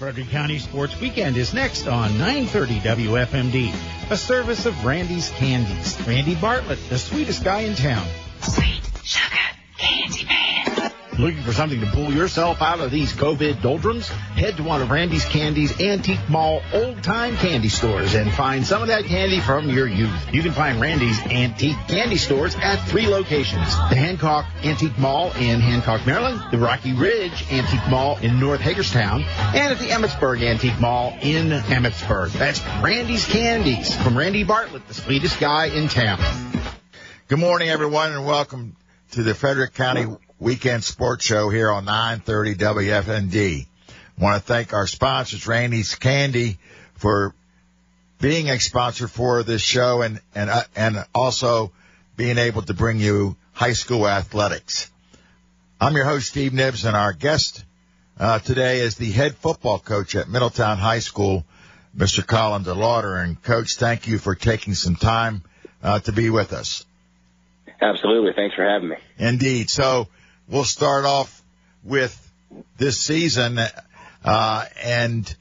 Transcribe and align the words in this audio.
Frederick 0.00 0.30
County 0.30 0.58
Sports 0.58 0.98
Weekend 0.98 1.36
is 1.36 1.52
next 1.52 1.86
on 1.86 2.16
930 2.16 2.80
WFMD, 2.80 4.10
a 4.10 4.16
service 4.16 4.64
of 4.64 4.82
Randy's 4.82 5.28
Candies. 5.28 6.00
Randy 6.08 6.34
Bartlett, 6.36 6.78
the 6.88 6.98
sweetest 6.98 7.44
guy 7.44 7.60
in 7.60 7.74
town. 7.74 8.08
Sweet. 8.40 8.79
Looking 11.20 11.42
for 11.42 11.52
something 11.52 11.80
to 11.82 11.86
pull 11.88 12.10
yourself 12.10 12.62
out 12.62 12.80
of 12.80 12.90
these 12.90 13.12
COVID 13.12 13.60
doldrums? 13.60 14.08
Head 14.08 14.56
to 14.56 14.62
one 14.62 14.80
of 14.80 14.90
Randy's 14.90 15.26
Candy's 15.26 15.78
Antique 15.78 16.30
Mall 16.30 16.62
old 16.72 17.02
time 17.02 17.36
candy 17.36 17.68
stores 17.68 18.14
and 18.14 18.32
find 18.32 18.66
some 18.66 18.80
of 18.80 18.88
that 18.88 19.04
candy 19.04 19.38
from 19.38 19.68
your 19.68 19.86
youth. 19.86 20.32
You 20.32 20.42
can 20.42 20.52
find 20.52 20.80
Randy's 20.80 21.20
Antique 21.26 21.76
Candy 21.88 22.16
Stores 22.16 22.54
at 22.54 22.76
three 22.88 23.06
locations. 23.06 23.66
The 23.90 23.96
Hancock 23.96 24.46
Antique 24.64 24.96
Mall 24.96 25.30
in 25.32 25.60
Hancock, 25.60 26.06
Maryland, 26.06 26.40
the 26.52 26.58
Rocky 26.58 26.94
Ridge 26.94 27.44
Antique 27.52 27.86
Mall 27.90 28.16
in 28.22 28.40
North 28.40 28.60
Hagerstown, 28.60 29.22
and 29.22 29.74
at 29.74 29.78
the 29.78 29.88
Emmitsburg 29.88 30.42
Antique 30.42 30.80
Mall 30.80 31.18
in 31.20 31.50
Emmitsburg. 31.50 32.32
That's 32.32 32.64
Randy's 32.82 33.26
Candies 33.26 33.94
from 33.94 34.16
Randy 34.16 34.44
Bartlett, 34.44 34.88
the 34.88 34.94
sweetest 34.94 35.38
guy 35.38 35.66
in 35.66 35.88
town. 35.88 36.18
Good 37.28 37.40
morning, 37.40 37.68
everyone, 37.68 38.12
and 38.12 38.24
welcome 38.24 38.74
to 39.10 39.22
the 39.22 39.34
Frederick 39.34 39.74
County 39.74 40.06
Weekend 40.40 40.82
Sports 40.82 41.26
Show 41.26 41.50
here 41.50 41.70
on 41.70 41.84
930 41.84 42.54
WFMD. 42.54 43.66
I 43.66 44.22
want 44.22 44.40
to 44.40 44.42
thank 44.42 44.72
our 44.72 44.86
sponsors, 44.86 45.46
Randy's 45.46 45.94
Candy, 45.96 46.58
for 46.94 47.34
being 48.22 48.48
a 48.48 48.58
sponsor 48.58 49.06
for 49.06 49.42
this 49.42 49.60
show 49.60 50.00
and, 50.00 50.18
and, 50.34 50.48
uh, 50.48 50.62
and 50.74 50.96
also 51.14 51.72
being 52.16 52.38
able 52.38 52.62
to 52.62 52.72
bring 52.72 53.00
you 53.00 53.36
high 53.52 53.74
school 53.74 54.08
athletics. 54.08 54.90
I'm 55.78 55.94
your 55.94 56.06
host, 56.06 56.28
Steve 56.28 56.54
Nibbs, 56.54 56.86
and 56.86 56.96
our 56.96 57.12
guest 57.12 57.62
uh, 58.18 58.38
today 58.38 58.80
is 58.80 58.96
the 58.96 59.10
head 59.10 59.34
football 59.34 59.78
coach 59.78 60.14
at 60.16 60.26
Middletown 60.26 60.78
High 60.78 61.00
School, 61.00 61.44
Mr. 61.94 62.26
Colin 62.26 62.64
DeLauder. 62.64 63.22
And 63.22 63.42
coach, 63.42 63.76
thank 63.76 64.08
you 64.08 64.18
for 64.18 64.34
taking 64.34 64.72
some 64.72 64.96
time 64.96 65.42
uh, 65.82 66.00
to 66.00 66.12
be 66.12 66.30
with 66.30 66.54
us. 66.54 66.86
Absolutely. 67.82 68.32
Thanks 68.34 68.54
for 68.56 68.64
having 68.64 68.88
me. 68.88 68.96
Indeed. 69.18 69.68
So 69.68 70.08
we'll 70.50 70.64
start 70.64 71.04
off 71.04 71.42
with 71.84 72.16
this 72.76 73.00
season 73.00 73.58
uh, 74.24 74.64
and 74.82 75.34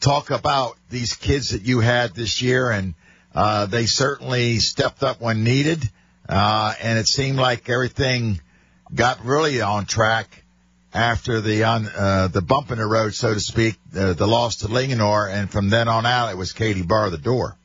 talk 0.00 0.30
about 0.30 0.76
these 0.90 1.14
kids 1.14 1.50
that 1.50 1.62
you 1.62 1.80
had 1.80 2.14
this 2.14 2.42
year, 2.42 2.70
and 2.70 2.94
uh, 3.34 3.66
they 3.66 3.86
certainly 3.86 4.58
stepped 4.58 5.02
up 5.02 5.20
when 5.20 5.44
needed, 5.44 5.82
uh, 6.28 6.74
and 6.82 6.98
it 6.98 7.06
seemed 7.06 7.38
like 7.38 7.70
everything 7.70 8.40
got 8.94 9.24
really 9.24 9.60
on 9.60 9.86
track 9.86 10.42
after 10.92 11.40
the 11.40 11.64
on 11.64 11.86
uh, 11.86 12.28
the 12.28 12.42
bump 12.42 12.70
in 12.70 12.78
the 12.78 12.86
road, 12.86 13.14
so 13.14 13.32
to 13.32 13.40
speak, 13.40 13.76
the, 13.92 14.12
the 14.12 14.26
loss 14.26 14.56
to 14.56 14.66
Linganore, 14.66 15.32
and 15.32 15.50
from 15.50 15.70
then 15.70 15.88
on 15.88 16.04
out, 16.04 16.30
it 16.30 16.36
was 16.36 16.52
Katie 16.52 16.82
bar 16.82 17.08
the 17.08 17.16
door. 17.16 17.56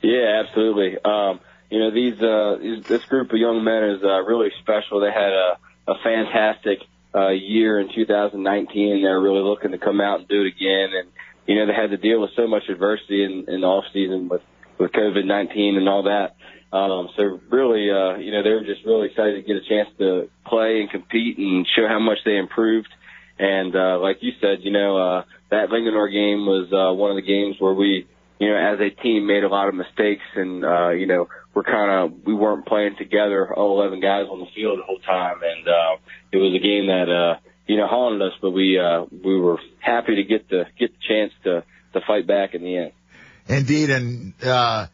Yeah, 0.00 0.42
absolutely. 0.44 0.96
Um, 1.04 1.40
you 1.70 1.78
know, 1.78 1.90
these, 1.90 2.20
uh, 2.20 2.82
this 2.88 3.04
group 3.04 3.30
of 3.32 3.38
young 3.38 3.62
men 3.64 3.84
is, 3.84 4.02
uh, 4.02 4.22
really 4.22 4.50
special. 4.60 5.00
They 5.00 5.12
had 5.12 5.32
a, 5.32 5.58
a 5.88 5.94
fantastic, 6.02 6.80
uh, 7.14 7.30
year 7.30 7.80
in 7.80 7.88
2019. 7.94 8.92
and 8.92 9.04
They're 9.04 9.20
really 9.20 9.42
looking 9.42 9.72
to 9.72 9.78
come 9.78 10.00
out 10.00 10.20
and 10.20 10.28
do 10.28 10.42
it 10.42 10.46
again. 10.48 10.90
And, 10.94 11.08
you 11.46 11.56
know, 11.56 11.66
they 11.66 11.74
had 11.74 11.90
to 11.90 11.96
deal 11.96 12.20
with 12.20 12.30
so 12.36 12.46
much 12.46 12.64
adversity 12.68 13.24
in, 13.24 13.46
in 13.48 13.60
the 13.62 13.66
off 13.66 13.84
season 13.92 14.28
with, 14.28 14.42
with 14.78 14.92
COVID-19 14.92 15.76
and 15.76 15.88
all 15.88 16.04
that. 16.04 16.36
Um, 16.70 17.08
so 17.16 17.40
really, 17.48 17.90
uh, 17.90 18.16
you 18.16 18.30
know, 18.30 18.42
they 18.42 18.50
were 18.50 18.64
just 18.64 18.84
really 18.84 19.08
excited 19.08 19.36
to 19.36 19.42
get 19.42 19.56
a 19.56 19.66
chance 19.66 19.88
to 19.98 20.28
play 20.46 20.80
and 20.80 20.90
compete 20.90 21.38
and 21.38 21.66
show 21.74 21.88
how 21.88 21.98
much 21.98 22.18
they 22.24 22.36
improved. 22.36 22.88
And, 23.38 23.74
uh, 23.74 23.98
like 24.00 24.18
you 24.20 24.32
said, 24.40 24.58
you 24.60 24.70
know, 24.70 24.96
uh, 24.98 25.24
that 25.50 25.70
Linganore 25.70 26.12
game 26.12 26.44
was, 26.44 26.68
uh, 26.72 26.92
one 26.94 27.10
of 27.10 27.16
the 27.16 27.22
games 27.22 27.56
where 27.58 27.72
we, 27.72 28.06
you 28.38 28.48
know, 28.48 28.56
as 28.56 28.78
a 28.80 28.90
team 28.90 29.26
made 29.26 29.44
a 29.44 29.48
lot 29.48 29.68
of 29.68 29.74
mistakes 29.74 30.24
and, 30.34 30.64
uh, 30.64 30.90
you 30.90 31.06
know, 31.06 31.28
we're 31.58 31.64
kind 31.64 31.90
of, 31.90 32.24
we 32.24 32.34
weren't 32.34 32.64
playing 32.66 32.94
together, 32.94 33.52
all 33.52 33.80
11 33.80 33.98
guys 33.98 34.26
on 34.30 34.38
the 34.38 34.46
field 34.54 34.78
the 34.78 34.84
whole 34.84 35.00
time. 35.00 35.40
And, 35.42 35.66
uh, 35.66 35.96
it 36.30 36.36
was 36.36 36.54
a 36.54 36.60
game 36.60 36.86
that, 36.86 37.08
uh, 37.10 37.40
you 37.66 37.76
know, 37.76 37.88
haunted 37.88 38.22
us, 38.22 38.32
but 38.40 38.52
we, 38.52 38.78
uh, 38.78 39.06
we 39.10 39.36
were 39.36 39.58
happy 39.80 40.14
to 40.14 40.22
get 40.22 40.48
the, 40.48 40.66
get 40.78 40.92
the 40.92 41.04
chance 41.08 41.32
to, 41.42 41.64
to 41.94 42.00
fight 42.06 42.28
back 42.28 42.54
in 42.54 42.62
the 42.62 42.76
end. 42.76 42.92
Indeed. 43.48 43.90
And, 43.90 44.34
uh, 44.40 44.86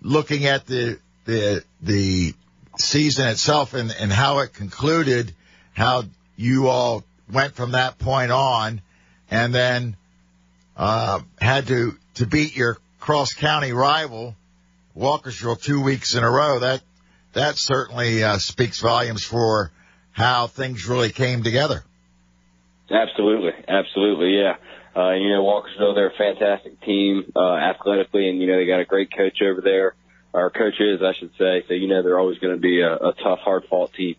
looking 0.00 0.46
at 0.46 0.64
the, 0.64 0.98
the, 1.26 1.62
the 1.82 2.32
season 2.78 3.28
itself 3.28 3.74
and, 3.74 3.94
and 4.00 4.10
how 4.10 4.38
it 4.38 4.54
concluded, 4.54 5.34
how 5.74 6.04
you 6.36 6.68
all 6.68 7.04
went 7.30 7.54
from 7.54 7.72
that 7.72 7.98
point 7.98 8.32
on 8.32 8.80
and 9.30 9.54
then, 9.54 9.96
uh, 10.74 11.20
had 11.38 11.66
to, 11.66 11.98
to 12.14 12.26
beat 12.26 12.56
your 12.56 12.78
cross 12.98 13.34
county 13.34 13.72
rival, 13.72 14.34
Walkersville, 14.96 15.60
two 15.60 15.82
weeks 15.82 16.14
in 16.14 16.22
a 16.22 16.30
row. 16.30 16.58
That 16.60 16.82
that 17.32 17.56
certainly 17.56 18.22
uh, 18.22 18.38
speaks 18.38 18.80
volumes 18.80 19.24
for 19.24 19.70
how 20.12 20.46
things 20.46 20.86
really 20.86 21.10
came 21.10 21.42
together. 21.42 21.82
Absolutely, 22.90 23.52
absolutely, 23.66 24.38
yeah. 24.38 24.56
Uh, 24.94 25.12
you 25.12 25.30
know, 25.30 25.42
Walkersville, 25.42 25.94
they're 25.94 26.10
a 26.10 26.18
fantastic 26.18 26.78
team 26.82 27.32
uh, 27.34 27.54
athletically, 27.54 28.28
and 28.28 28.40
you 28.40 28.46
know 28.46 28.56
they 28.56 28.66
got 28.66 28.80
a 28.80 28.84
great 28.84 29.10
coach 29.16 29.38
over 29.42 29.62
there, 29.62 29.94
or 30.34 30.50
coaches, 30.50 31.00
I 31.02 31.14
should 31.18 31.32
say. 31.38 31.64
So 31.66 31.74
you 31.74 31.88
know 31.88 32.02
they're 32.02 32.18
always 32.18 32.38
going 32.38 32.54
to 32.54 32.60
be 32.60 32.82
a, 32.82 32.94
a 32.94 33.14
tough, 33.14 33.38
hard-fought 33.38 33.94
team. 33.94 34.16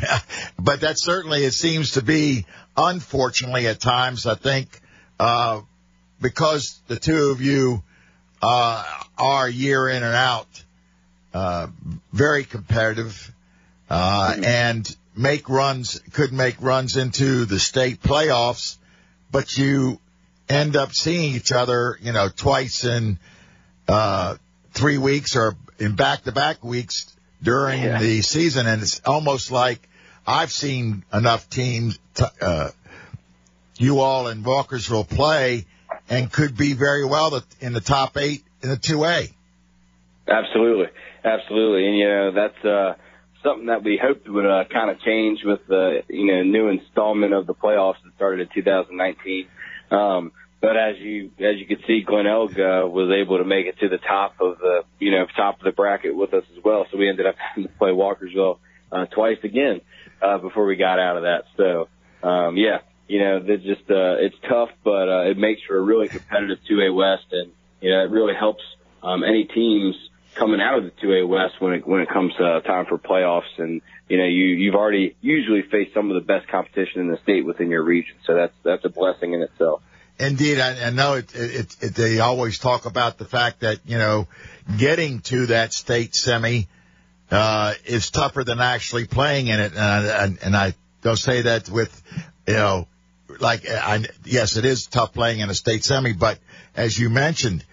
Yeah, 0.00 0.20
but 0.58 0.82
that 0.82 0.98
certainly 0.98 1.44
it 1.44 1.52
seems 1.52 1.92
to 1.92 2.02
be, 2.02 2.46
unfortunately, 2.76 3.66
at 3.66 3.80
times. 3.80 4.26
I 4.26 4.36
think 4.36 4.80
uh, 5.18 5.62
because 6.20 6.80
the 6.86 6.96
two 6.96 7.30
of 7.30 7.40
you 7.40 7.82
uh, 8.42 8.84
are 9.18 9.48
year 9.48 9.88
in 9.88 10.02
and 10.02 10.14
out 10.14 10.46
uh, 11.36 11.66
very 12.14 12.44
competitive 12.44 13.30
uh, 13.90 14.32
mm-hmm. 14.32 14.44
and 14.44 14.96
make 15.14 15.50
runs, 15.50 16.00
could 16.12 16.32
make 16.32 16.56
runs 16.60 16.96
into 16.96 17.44
the 17.44 17.58
state 17.58 18.02
playoffs, 18.02 18.78
but 19.30 19.56
you 19.58 20.00
end 20.48 20.76
up 20.76 20.92
seeing 20.92 21.34
each 21.34 21.52
other, 21.52 21.98
you 22.00 22.12
know, 22.12 22.30
twice 22.34 22.84
in 22.84 23.18
uh, 23.86 24.36
three 24.72 24.96
weeks 24.96 25.36
or 25.36 25.56
in 25.78 25.94
back-to-back 25.94 26.64
weeks 26.64 27.14
during 27.42 27.82
yeah. 27.82 27.98
the 27.98 28.22
season, 28.22 28.66
and 28.66 28.80
it's 28.80 29.02
almost 29.04 29.50
like 29.50 29.86
I've 30.26 30.50
seen 30.50 31.04
enough 31.12 31.50
teams, 31.50 31.98
t- 32.14 32.24
uh, 32.40 32.70
you 33.76 34.00
all 34.00 34.28
in 34.28 34.42
Walkersville 34.42 35.06
play 35.06 35.66
and 36.08 36.32
could 36.32 36.56
be 36.56 36.72
very 36.74 37.04
well 37.04 37.42
in 37.60 37.72
the 37.72 37.80
top 37.80 38.16
eight 38.16 38.44
in 38.62 38.70
the 38.70 38.76
2A. 38.76 39.32
Absolutely. 40.28 40.86
Absolutely. 41.24 41.86
And, 41.86 41.98
you 41.98 42.08
know, 42.08 42.32
that's, 42.32 42.64
uh, 42.64 42.94
something 43.42 43.66
that 43.66 43.82
we 43.84 44.00
hoped 44.02 44.28
would, 44.28 44.46
uh, 44.46 44.64
kind 44.72 44.90
of 44.90 45.00
change 45.00 45.40
with 45.44 45.60
the, 45.68 46.02
you 46.08 46.26
know, 46.26 46.42
new 46.42 46.68
installment 46.68 47.32
of 47.32 47.46
the 47.46 47.54
playoffs 47.54 48.02
that 48.04 48.14
started 48.16 48.40
in 48.40 48.48
2019. 48.54 49.46
Um, 49.90 50.32
but 50.60 50.76
as 50.76 50.96
you, 50.98 51.30
as 51.38 51.58
you 51.58 51.66
could 51.66 51.84
see, 51.86 52.02
Glenelg, 52.04 52.58
uh, 52.58 52.88
was 52.88 53.10
able 53.16 53.38
to 53.38 53.44
make 53.44 53.66
it 53.66 53.78
to 53.80 53.88
the 53.88 53.98
top 53.98 54.34
of 54.40 54.58
the, 54.58 54.84
you 54.98 55.10
know, 55.10 55.26
top 55.36 55.58
of 55.58 55.64
the 55.64 55.70
bracket 55.70 56.16
with 56.16 56.34
us 56.34 56.44
as 56.56 56.64
well. 56.64 56.86
So 56.90 56.98
we 56.98 57.08
ended 57.08 57.26
up 57.26 57.36
having 57.54 57.64
to 57.64 57.74
play 57.78 57.90
Walkersville, 57.90 58.58
uh, 58.90 59.06
twice 59.06 59.38
again, 59.44 59.80
uh, 60.22 60.38
before 60.38 60.66
we 60.66 60.76
got 60.76 60.98
out 60.98 61.16
of 61.16 61.22
that. 61.22 61.44
So, 61.56 61.88
um, 62.26 62.56
yeah, 62.56 62.78
you 63.08 63.20
know, 63.20 63.42
it's 63.44 63.64
just, 63.64 63.90
uh, 63.90 64.16
it's 64.18 64.36
tough, 64.48 64.70
but, 64.84 65.08
uh, 65.08 65.30
it 65.30 65.38
makes 65.38 65.62
for 65.62 65.76
a 65.76 65.80
really 65.80 66.08
competitive 66.08 66.58
2A 66.68 66.94
West 66.94 67.26
and, 67.32 67.52
you 67.80 67.90
know, 67.90 68.04
it 68.04 68.10
really 68.10 68.34
helps, 68.34 68.62
um, 69.02 69.22
any 69.22 69.44
teams 69.44 69.94
coming 70.36 70.60
out 70.60 70.78
of 70.78 70.84
the 70.84 70.90
2A 70.90 71.26
West 71.26 71.60
when 71.60 71.74
it, 71.74 71.86
when 71.86 72.00
it 72.00 72.08
comes 72.08 72.32
to 72.34 72.60
time 72.66 72.86
for 72.86 72.98
playoffs. 72.98 73.58
And, 73.58 73.80
you 74.08 74.18
know, 74.18 74.24
you, 74.24 74.44
you've 74.44 74.74
already 74.74 75.16
usually 75.20 75.62
faced 75.62 75.94
some 75.94 76.10
of 76.10 76.14
the 76.14 76.26
best 76.26 76.46
competition 76.48 77.00
in 77.00 77.08
the 77.08 77.18
state 77.22 77.44
within 77.44 77.70
your 77.70 77.82
region. 77.82 78.16
So 78.24 78.34
that's, 78.34 78.54
that's 78.62 78.84
a 78.84 78.88
blessing 78.88 79.32
in 79.32 79.42
itself. 79.42 79.82
Indeed, 80.18 80.60
I, 80.60 80.86
I 80.86 80.90
know 80.90 81.14
it, 81.14 81.34
it, 81.34 81.76
it, 81.80 81.94
they 81.94 82.20
always 82.20 82.58
talk 82.58 82.86
about 82.86 83.18
the 83.18 83.24
fact 83.24 83.60
that, 83.60 83.80
you 83.86 83.98
know, 83.98 84.28
getting 84.78 85.20
to 85.22 85.46
that 85.46 85.72
state 85.72 86.14
semi, 86.14 86.68
uh, 87.30 87.74
is 87.84 88.10
tougher 88.10 88.44
than 88.44 88.60
actually 88.60 89.06
playing 89.06 89.48
in 89.48 89.60
it. 89.60 89.72
And 89.72 89.80
I, 89.80 90.24
and 90.42 90.56
I 90.56 90.74
don't 91.02 91.18
say 91.18 91.42
that 91.42 91.68
with, 91.68 92.02
you 92.46 92.54
know, 92.54 92.88
like, 93.40 93.68
I, 93.68 94.04
yes, 94.24 94.56
it 94.56 94.64
is 94.64 94.86
tough 94.86 95.12
playing 95.12 95.40
in 95.40 95.50
a 95.50 95.54
state 95.54 95.84
semi, 95.84 96.12
but 96.12 96.38
as 96.74 96.98
you 96.98 97.10
mentioned, 97.10 97.64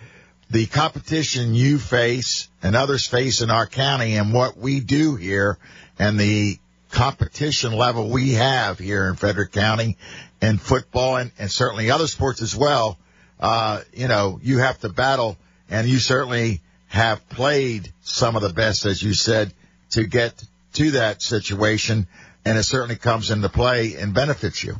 the 0.49 0.65
competition 0.65 1.55
you 1.55 1.79
face 1.79 2.49
and 2.61 2.75
others 2.75 3.07
face 3.07 3.41
in 3.41 3.49
our 3.49 3.65
county 3.65 4.15
and 4.15 4.33
what 4.33 4.57
we 4.57 4.79
do 4.79 5.15
here 5.15 5.57
and 5.97 6.19
the 6.19 6.57
competition 6.91 7.73
level 7.73 8.09
we 8.09 8.33
have 8.33 8.77
here 8.77 9.09
in 9.09 9.15
Frederick 9.15 9.51
County 9.51 9.97
and 10.41 10.61
football 10.61 11.17
and, 11.17 11.31
and 11.39 11.49
certainly 11.49 11.89
other 11.89 12.07
sports 12.07 12.41
as 12.41 12.55
well, 12.55 12.97
uh, 13.39 13.81
you 13.93 14.07
know, 14.07 14.39
you 14.43 14.59
have 14.59 14.79
to 14.79 14.89
battle 14.89 15.37
and 15.69 15.87
you 15.87 15.97
certainly 15.97 16.61
have 16.87 17.27
played 17.29 17.91
some 18.01 18.35
of 18.35 18.43
the 18.43 18.53
best, 18.53 18.85
as 18.85 19.01
you 19.01 19.13
said, 19.13 19.51
to 19.89 20.05
get 20.05 20.43
to 20.73 20.91
that 20.91 21.21
situation. 21.23 22.07
And 22.45 22.57
it 22.57 22.63
certainly 22.63 22.95
comes 22.95 23.31
into 23.31 23.49
play 23.49 23.95
and 23.95 24.13
benefits 24.13 24.63
you. 24.63 24.75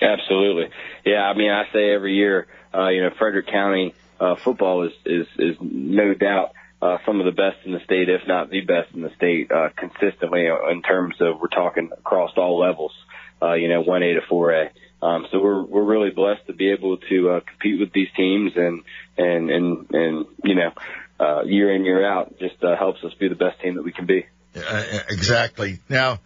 Absolutely. 0.00 0.70
Yeah, 1.04 1.22
I 1.22 1.34
mean, 1.34 1.50
I 1.50 1.64
say 1.72 1.92
every 1.92 2.14
year, 2.14 2.46
uh, 2.72 2.88
you 2.88 3.02
know, 3.02 3.10
Frederick 3.18 3.48
County 3.48 3.94
uh, 4.20 4.36
football 4.36 4.84
is 4.84 4.92
is 5.04 5.26
is 5.38 5.56
no 5.60 6.14
doubt 6.14 6.52
uh, 6.80 6.98
some 7.04 7.20
of 7.20 7.26
the 7.26 7.32
best 7.32 7.64
in 7.64 7.72
the 7.72 7.80
state, 7.84 8.08
if 8.08 8.22
not 8.26 8.50
the 8.50 8.60
best 8.60 8.94
in 8.94 9.02
the 9.02 9.10
state, 9.16 9.50
uh, 9.50 9.70
consistently 9.76 10.46
in 10.46 10.82
terms 10.82 11.16
of 11.20 11.40
we're 11.40 11.48
talking 11.48 11.90
across 11.92 12.32
all 12.36 12.58
levels. 12.58 12.92
Uh, 13.40 13.54
you 13.54 13.68
know, 13.68 13.80
one 13.80 14.02
A 14.02 14.14
to 14.14 14.20
four 14.28 14.52
A. 14.52 14.70
Um, 15.00 15.26
so 15.30 15.40
we're 15.40 15.62
we're 15.62 15.84
really 15.84 16.10
blessed 16.10 16.46
to 16.48 16.52
be 16.52 16.72
able 16.72 16.96
to 16.96 17.30
uh, 17.30 17.40
compete 17.40 17.78
with 17.78 17.92
these 17.92 18.08
teams 18.16 18.52
and 18.56 18.82
and 19.16 19.50
and 19.50 19.90
and 19.90 20.26
you 20.42 20.54
know, 20.54 20.72
uh, 21.20 21.42
year 21.44 21.74
in 21.74 21.84
year 21.84 22.04
out, 22.04 22.38
just 22.38 22.62
uh, 22.62 22.76
helps 22.76 23.02
us 23.04 23.12
be 23.14 23.28
the 23.28 23.36
best 23.36 23.60
team 23.60 23.76
that 23.76 23.84
we 23.84 23.92
can 23.92 24.06
be. 24.06 24.26
Uh, 24.56 24.82
exactly. 25.08 25.78
Now, 25.88 26.18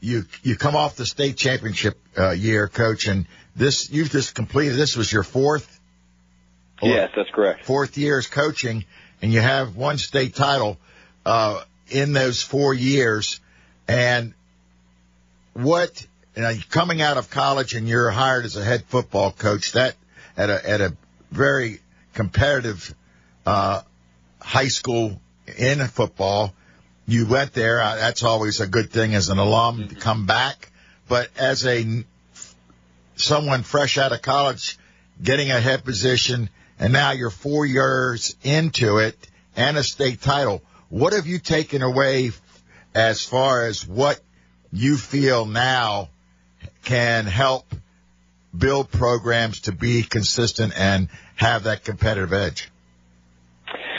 you 0.00 0.24
you 0.42 0.56
come 0.56 0.76
off 0.76 0.96
the 0.96 1.06
state 1.06 1.36
championship 1.36 1.98
uh, 2.18 2.30
year, 2.30 2.68
coach, 2.68 3.06
and 3.06 3.26
this 3.54 3.90
you've 3.90 4.10
just 4.10 4.34
completed. 4.34 4.76
This 4.76 4.96
was 4.96 5.12
your 5.12 5.22
fourth. 5.22 5.78
Yes, 6.82 7.10
that's 7.14 7.30
correct. 7.30 7.64
Fourth 7.66 7.98
year 7.98 8.18
as 8.18 8.26
coaching, 8.26 8.84
and 9.20 9.32
you 9.32 9.40
have 9.40 9.76
one 9.76 9.98
state 9.98 10.34
title 10.34 10.78
uh, 11.26 11.62
in 11.88 12.12
those 12.12 12.42
four 12.42 12.72
years. 12.72 13.40
And 13.86 14.34
what 15.52 16.06
you 16.36 16.42
know, 16.42 16.54
coming 16.70 17.02
out 17.02 17.18
of 17.18 17.30
college 17.30 17.74
and 17.74 17.88
you're 17.88 18.10
hired 18.10 18.44
as 18.44 18.56
a 18.56 18.64
head 18.64 18.84
football 18.86 19.32
coach, 19.32 19.72
that 19.72 19.96
at 20.36 20.48
a 20.48 20.68
at 20.68 20.80
a 20.80 20.96
very 21.30 21.80
competitive 22.14 22.94
uh, 23.44 23.82
high 24.40 24.68
school 24.68 25.20
in 25.58 25.86
football 25.88 26.54
you 27.10 27.26
went 27.26 27.52
there. 27.52 27.80
Uh, 27.80 27.96
that's 27.96 28.22
always 28.22 28.60
a 28.60 28.66
good 28.66 28.90
thing 28.90 29.14
as 29.14 29.28
an 29.28 29.38
alum 29.38 29.78
mm-hmm. 29.78 29.88
to 29.88 29.94
come 29.96 30.26
back. 30.26 30.70
But 31.08 31.28
as 31.36 31.66
a 31.66 32.04
someone 33.16 33.62
fresh 33.62 33.98
out 33.98 34.12
of 34.12 34.22
college, 34.22 34.78
getting 35.22 35.50
a 35.50 35.60
head 35.60 35.84
position, 35.84 36.48
and 36.78 36.92
now 36.92 37.12
you're 37.12 37.30
four 37.30 37.66
years 37.66 38.36
into 38.42 38.98
it 38.98 39.16
and 39.56 39.76
a 39.76 39.82
state 39.82 40.22
title. 40.22 40.62
What 40.88 41.12
have 41.12 41.26
you 41.26 41.38
taken 41.38 41.82
away 41.82 42.30
as 42.94 43.24
far 43.24 43.66
as 43.66 43.86
what 43.86 44.20
you 44.72 44.96
feel 44.96 45.46
now 45.46 46.08
can 46.84 47.26
help 47.26 47.74
build 48.56 48.90
programs 48.90 49.62
to 49.62 49.72
be 49.72 50.02
consistent 50.02 50.72
and 50.76 51.08
have 51.36 51.64
that 51.64 51.84
competitive 51.84 52.32
edge? 52.32 52.70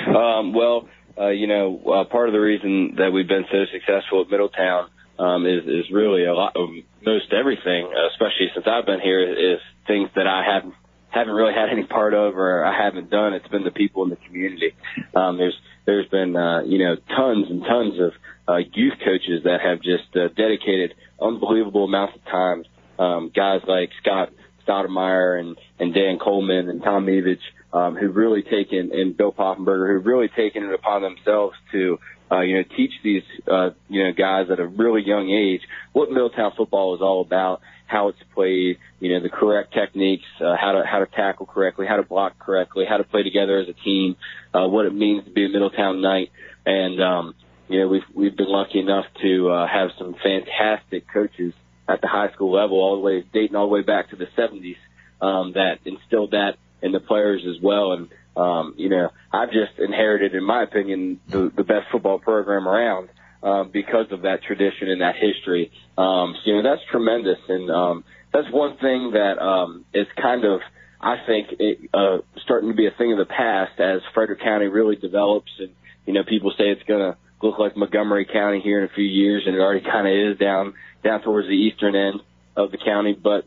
Um, 0.07 0.53
well, 0.53 0.89
uh, 1.17 1.29
you 1.29 1.47
know, 1.47 1.81
uh, 1.85 2.03
part 2.05 2.29
of 2.29 2.33
the 2.33 2.39
reason 2.39 2.95
that 2.97 3.11
we've 3.11 3.27
been 3.27 3.45
so 3.51 3.65
successful 3.71 4.21
at 4.21 4.29
Middletown 4.29 4.89
um, 5.19 5.45
is 5.45 5.63
is 5.65 5.91
really 5.91 6.25
a 6.25 6.33
lot 6.33 6.55
of 6.55 6.69
most 7.05 7.31
everything, 7.33 7.91
especially 8.11 8.49
since 8.53 8.65
I've 8.67 8.85
been 8.85 9.01
here, 9.01 9.21
is 9.21 9.59
things 9.87 10.09
that 10.15 10.27
I 10.27 10.43
haven't 10.43 10.73
haven't 11.09 11.33
really 11.33 11.53
had 11.53 11.69
any 11.69 11.83
part 11.83 12.13
of 12.13 12.35
or 12.37 12.63
I 12.63 12.75
haven't 12.75 13.09
done. 13.09 13.33
It's 13.33 13.47
been 13.47 13.63
the 13.63 13.71
people 13.71 14.03
in 14.03 14.09
the 14.09 14.15
community. 14.15 14.73
Um, 15.13 15.37
there's 15.37 15.57
there's 15.85 16.07
been 16.07 16.35
uh, 16.35 16.61
you 16.63 16.79
know 16.79 16.95
tons 16.95 17.47
and 17.49 17.63
tons 17.63 17.99
of 17.99 18.11
uh, 18.47 18.57
youth 18.73 18.93
coaches 19.03 19.43
that 19.43 19.59
have 19.61 19.81
just 19.81 20.15
uh, 20.15 20.29
dedicated 20.35 20.95
unbelievable 21.21 21.85
amounts 21.85 22.15
of 22.15 22.25
time. 22.25 22.63
Um, 22.97 23.31
guys 23.35 23.61
like 23.67 23.89
Scott 24.01 24.29
Stoudemire 24.67 25.39
and 25.39 25.57
and 25.79 25.93
Dan 25.93 26.17
Coleman 26.19 26.69
and 26.69 26.81
Tom 26.81 27.05
Evich 27.05 27.41
um, 27.73 27.95
who've 27.95 28.15
really 28.15 28.43
taken, 28.43 28.91
and 28.93 29.15
Bill 29.15 29.31
Poffenberger, 29.31 29.93
who've 29.93 30.05
really 30.05 30.27
taken 30.27 30.63
it 30.63 30.73
upon 30.73 31.01
themselves 31.01 31.55
to, 31.71 31.99
uh, 32.31 32.41
you 32.41 32.57
know, 32.57 32.63
teach 32.75 32.91
these, 33.03 33.23
uh, 33.49 33.71
you 33.89 34.03
know, 34.03 34.11
guys 34.11 34.47
at 34.51 34.59
a 34.59 34.67
really 34.67 35.01
young 35.05 35.29
age 35.29 35.61
what 35.93 36.09
Middletown 36.09 36.53
football 36.55 36.95
is 36.95 37.01
all 37.01 37.21
about, 37.21 37.61
how 37.87 38.07
it's 38.07 38.19
played, 38.33 38.77
you 38.99 39.13
know, 39.13 39.21
the 39.21 39.29
correct 39.29 39.73
techniques, 39.73 40.25
uh, 40.39 40.55
how 40.59 40.73
to, 40.73 40.83
how 40.85 40.99
to 40.99 41.05
tackle 41.05 41.45
correctly, 41.45 41.85
how 41.87 41.97
to 41.97 42.03
block 42.03 42.39
correctly, 42.39 42.85
how 42.87 42.97
to 42.97 43.03
play 43.03 43.23
together 43.23 43.59
as 43.59 43.67
a 43.67 43.73
team, 43.83 44.15
uh, 44.53 44.67
what 44.67 44.85
it 44.85 44.93
means 44.93 45.25
to 45.25 45.31
be 45.31 45.45
a 45.45 45.49
Middletown 45.49 46.01
Knight. 46.01 46.31
And, 46.65 47.01
um, 47.01 47.35
you 47.67 47.79
know, 47.79 47.87
we've, 47.87 48.03
we've 48.13 48.35
been 48.35 48.49
lucky 48.49 48.79
enough 48.79 49.05
to, 49.21 49.49
uh, 49.49 49.67
have 49.67 49.89
some 49.97 50.15
fantastic 50.23 51.05
coaches 51.11 51.53
at 51.87 52.01
the 52.01 52.07
high 52.07 52.31
school 52.31 52.51
level, 52.51 52.77
all 52.77 52.95
the 52.95 53.01
way, 53.01 53.23
dating 53.33 53.55
all 53.55 53.67
the 53.67 53.73
way 53.73 53.81
back 53.81 54.09
to 54.11 54.15
the 54.15 54.27
70s, 54.37 54.77
um, 55.21 55.53
that 55.53 55.79
instilled 55.85 56.31
that 56.31 56.55
and 56.81 56.93
the 56.93 56.99
players 56.99 57.43
as 57.47 57.61
well. 57.61 57.93
And 57.93 58.09
um, 58.35 58.75
you 58.77 58.89
know, 58.89 59.09
I've 59.31 59.51
just 59.51 59.77
inherited, 59.77 60.35
in 60.35 60.43
my 60.43 60.63
opinion, 60.63 61.19
the, 61.27 61.51
the 61.55 61.63
best 61.63 61.87
football 61.91 62.19
program 62.19 62.67
around 62.67 63.09
um, 63.43 63.71
because 63.71 64.05
of 64.11 64.21
that 64.21 64.43
tradition 64.43 64.89
and 64.89 65.01
that 65.01 65.15
history. 65.15 65.71
Um, 65.97 66.35
so, 66.35 66.51
you 66.51 66.55
know, 66.55 66.63
that's 66.63 66.81
tremendous, 66.91 67.39
and 67.49 67.69
um, 67.69 68.03
that's 68.33 68.47
one 68.51 68.77
thing 68.77 69.11
that 69.13 69.41
um, 69.41 69.85
is 69.93 70.07
kind 70.21 70.45
of, 70.45 70.61
I 71.01 71.17
think, 71.25 71.47
it, 71.59 71.89
uh, 71.93 72.19
starting 72.43 72.69
to 72.69 72.75
be 72.75 72.87
a 72.87 72.91
thing 72.91 73.11
of 73.11 73.17
the 73.17 73.25
past 73.25 73.79
as 73.79 74.01
Frederick 74.13 74.41
County 74.41 74.67
really 74.67 74.95
develops, 74.95 75.51
and 75.59 75.69
you 76.05 76.13
know, 76.13 76.23
people 76.23 76.51
say 76.57 76.69
it's 76.69 76.83
going 76.83 77.01
to 77.01 77.17
look 77.43 77.59
like 77.59 77.75
Montgomery 77.75 78.25
County 78.31 78.61
here 78.61 78.79
in 78.79 78.85
a 78.85 78.93
few 78.93 79.03
years, 79.03 79.43
and 79.45 79.55
it 79.55 79.59
already 79.59 79.81
kind 79.81 80.07
of 80.07 80.13
is 80.13 80.39
down 80.39 80.73
down 81.03 81.21
towards 81.21 81.47
the 81.47 81.53
eastern 81.53 81.95
end 81.95 82.21
of 82.55 82.71
the 82.71 82.77
county, 82.77 83.13
but 83.13 83.45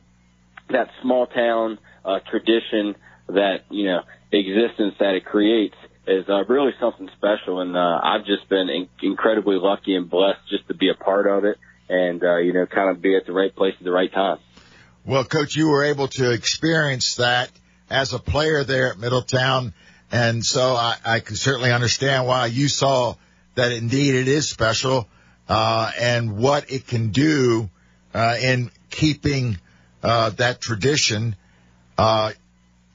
that 0.71 0.89
small 1.03 1.27
town 1.27 1.79
uh, 2.05 2.19
tradition 2.29 2.97
that 3.29 3.65
you 3.71 3.85
know 3.85 4.01
existence 4.33 4.95
that 4.99 5.15
it 5.15 5.25
creates 5.25 5.77
is 6.07 6.29
uh, 6.29 6.45
really 6.45 6.73
something 6.81 7.09
special, 7.17 7.61
and 7.61 7.77
uh, 7.77 8.01
I've 8.03 8.27
just 8.27 8.49
been 8.49 8.69
in- 8.69 8.89
incredibly 9.03 9.57
lucky 9.57 9.97
and 9.97 10.09
blessed 10.09 10.41
just 10.51 10.69
to 10.69 10.75
be 10.75 10.91
a 10.91 10.95
part 10.95 11.27
of 11.27 11.45
it, 11.45 11.59
and 11.89 12.23
uh, 12.23 12.37
you 12.37 12.53
know, 12.53 12.67
kind 12.67 12.91
of 12.91 13.01
be 13.01 13.17
at 13.17 13.27
the 13.27 13.33
right 13.33 13.55
place 13.55 13.75
at 13.79 13.85
the 13.85 13.91
right 13.91 14.13
time. 14.13 14.39
Well, 15.07 15.25
Coach, 15.25 15.57
you 15.57 15.69
were 15.69 15.85
able 15.85 16.09
to 16.09 16.31
experience 16.31 17.17
that 17.17 17.51
as 17.91 18.13
a 18.13 18.19
player 18.19 18.65
there 18.65 18.91
at 18.91 18.99
Middletown, 18.99 19.75
and 20.11 20.45
so 20.45 20.75
I, 20.75 20.97
I 21.05 21.21
can 21.21 21.37
certainly 21.37 21.73
understand 21.73 22.27
why 22.27 22.47
you 22.47 22.69
saw 22.69 23.15
that 23.55 23.73
indeed 23.73 24.15
it 24.15 24.29
is 24.29 24.49
special, 24.49 25.09
uh, 25.49 25.91
and 25.99 26.37
what 26.37 26.71
it 26.71 26.87
can 26.87 27.11
do 27.11 27.71
uh, 28.13 28.37
in 28.41 28.71
keeping 28.91 29.59
uh, 30.03 30.31
that 30.31 30.61
tradition. 30.61 31.37
Uh, 31.97 32.33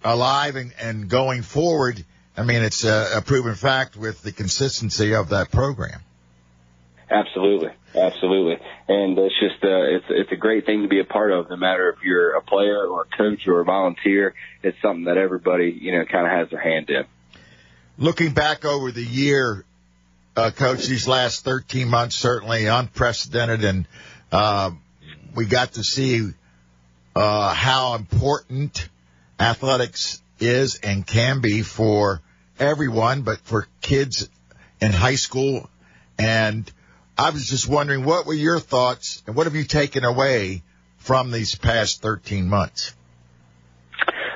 alive 0.03 0.55
and, 0.55 0.73
and 0.81 1.09
going 1.09 1.41
forward. 1.41 2.03
I 2.37 2.43
mean, 2.43 2.63
it's 2.63 2.83
a, 2.83 3.17
a 3.17 3.21
proven 3.21 3.55
fact 3.55 3.97
with 3.97 4.21
the 4.21 4.31
consistency 4.31 5.13
of 5.13 5.29
that 5.29 5.51
program. 5.51 6.01
Absolutely, 7.11 7.69
absolutely, 7.95 8.57
and 8.87 9.17
it's 9.17 9.33
just 9.39 9.63
uh, 9.63 9.81
it's 9.81 10.05
it's 10.09 10.31
a 10.31 10.35
great 10.35 10.67
thing 10.67 10.83
to 10.83 10.87
be 10.87 10.99
a 10.99 11.03
part 11.03 11.31
of. 11.31 11.49
No 11.49 11.55
matter 11.55 11.89
if 11.89 12.03
you're 12.03 12.35
a 12.35 12.41
player 12.41 12.85
or 12.85 13.01
a 13.01 13.17
coach 13.17 13.47
or 13.47 13.61
a 13.61 13.65
volunteer, 13.65 14.35
it's 14.61 14.77
something 14.79 15.05
that 15.05 15.17
everybody 15.17 15.71
you 15.71 15.97
know 15.97 16.05
kind 16.05 16.27
of 16.27 16.31
has 16.31 16.51
their 16.51 16.61
hand 16.61 16.91
in. 16.91 17.05
Looking 17.97 18.33
back 18.33 18.63
over 18.63 18.91
the 18.91 19.03
year, 19.03 19.65
uh, 20.35 20.51
coach, 20.51 20.85
these 20.85 21.07
last 21.07 21.43
13 21.43 21.89
months 21.89 22.15
certainly 22.15 22.67
unprecedented, 22.67 23.63
and 23.63 23.87
uh, 24.31 24.69
we 25.33 25.45
got 25.45 25.73
to 25.73 25.83
see 25.83 26.29
uh, 27.15 27.53
how 27.55 27.95
important 27.95 28.87
athletics 29.39 30.21
is 30.39 30.75
and 30.83 31.05
can 31.05 31.41
be 31.41 31.61
for 31.61 32.21
everyone, 32.59 33.21
but 33.21 33.39
for 33.39 33.67
kids 33.81 34.29
in 34.81 34.91
high 34.91 35.15
school. 35.15 35.69
And 36.17 36.69
I 37.17 37.29
was 37.29 37.47
just 37.47 37.67
wondering, 37.67 38.03
what 38.03 38.25
were 38.25 38.33
your 38.33 38.59
thoughts 38.59 39.23
and 39.25 39.35
what 39.35 39.47
have 39.47 39.55
you 39.55 39.63
taken 39.63 40.03
away 40.03 40.63
from 40.97 41.31
these 41.31 41.55
past 41.55 42.01
13 42.01 42.47
months? 42.47 42.93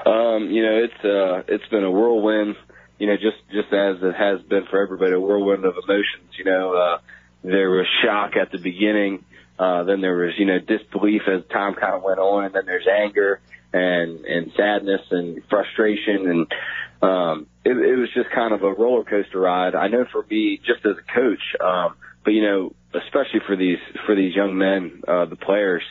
Um, 0.06 0.50
you 0.50 0.64
know, 0.64 0.84
it's, 0.84 1.06
uh, 1.06 1.44
it's 1.48 1.68
been 1.68 1.84
a 1.84 1.92
whirlwind, 1.92 2.56
you 3.00 3.08
know, 3.08 3.16
just, 3.16 3.38
just 3.52 3.72
as 3.74 3.98
it 4.02 4.16
has 4.16 4.42
been 4.42 4.66
for 4.70 4.82
everybody, 4.82 5.14
a 5.14 5.20
whirlwind 5.20 5.66
of 5.66 5.76
emotions, 5.82 6.32
you 6.38 6.46
know, 6.46 6.74
uh, 6.74 6.98
there 7.44 7.70
was 7.70 7.86
shock 8.04 8.36
at 8.36 8.52
the 8.52 8.58
beginning. 8.58 9.26
Uh, 9.60 9.84
then 9.84 10.02
there 10.02 10.16
was, 10.16 10.34
you 10.38 10.46
know, 10.46 10.60
disbelief 10.60 11.22
as 11.28 11.44
time 11.52 11.76
kind 11.76 11.94
of 11.94 12.04
went 12.04 12.20
on, 12.20 12.46
and 12.46 12.56
then 12.56 12.66
there's 12.66 12.88
anger, 12.88 13.40
and 13.74 14.26
and 14.26 14.52
sadness 14.56 15.02
and 15.12 15.42
frustration 15.50 16.30
and 16.30 16.54
um 17.02 17.48
it, 17.66 17.72
it 17.72 17.96
was 17.96 18.10
just 18.14 18.30
kind 18.32 18.54
of 18.54 18.64
a 18.64 18.74
roller 18.74 19.04
coaster 19.04 19.40
ride. 19.40 19.76
I 19.76 19.88
know 19.88 20.06
for 20.12 20.26
me, 20.30 20.60
just 20.66 20.86
as 20.86 20.96
a 20.98 21.14
coach, 21.14 21.42
um, 21.64 21.96
but 22.24 22.32
you 22.32 22.42
know, 22.42 22.74
especially 22.94 23.40
for 23.48 23.56
these 23.56 23.80
for 24.06 24.16
these 24.16 24.36
young 24.36 24.58
men, 24.58 25.02
uh, 25.08 25.26
the 25.26 25.36
players, 25.36 25.84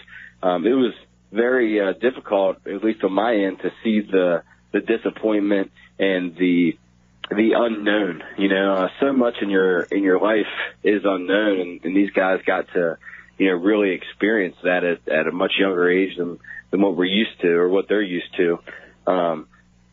um, 0.43 0.67
it 0.67 0.75
was 0.75 0.93
very 1.33 1.81
uh, 1.81 1.93
difficult, 1.95 2.59
at 2.67 2.85
least 2.85 3.03
on 3.05 3.13
my 3.13 3.35
end, 3.35 3.61
to 3.61 3.71
see 3.83 4.01
the 4.01 4.43
the 4.73 4.81
disappointment 4.81 5.71
and 5.99 6.37
the 6.37 6.77
the 7.31 7.53
unknown. 7.57 8.23
You 8.37 8.49
know, 8.49 8.75
uh, 8.75 8.89
so 9.01 9.13
much 9.13 9.37
in 9.41 9.49
your 9.49 9.83
in 9.83 10.03
your 10.03 10.21
life 10.21 10.47
is 10.83 11.03
unknown, 11.05 11.61
and, 11.61 11.85
and 11.85 11.97
these 11.97 12.11
guys 12.11 12.41
got 12.47 12.67
to 12.75 12.99
you 13.39 13.49
know 13.49 13.55
really 13.55 13.91
experience 13.91 14.57
that 14.63 14.85
at, 14.85 15.09
at 15.09 15.27
a 15.27 15.33
much 15.33 15.53
younger 15.59 15.91
age 15.91 16.17
than 16.17 16.39
than 16.71 16.81
what 16.81 16.97
we're 16.97 17.05
used 17.05 17.41
to 17.41 17.49
or 17.49 17.69
what 17.69 17.89
they're 17.89 18.03
used 18.03 18.35
to. 18.37 18.59
Um, 19.07 19.49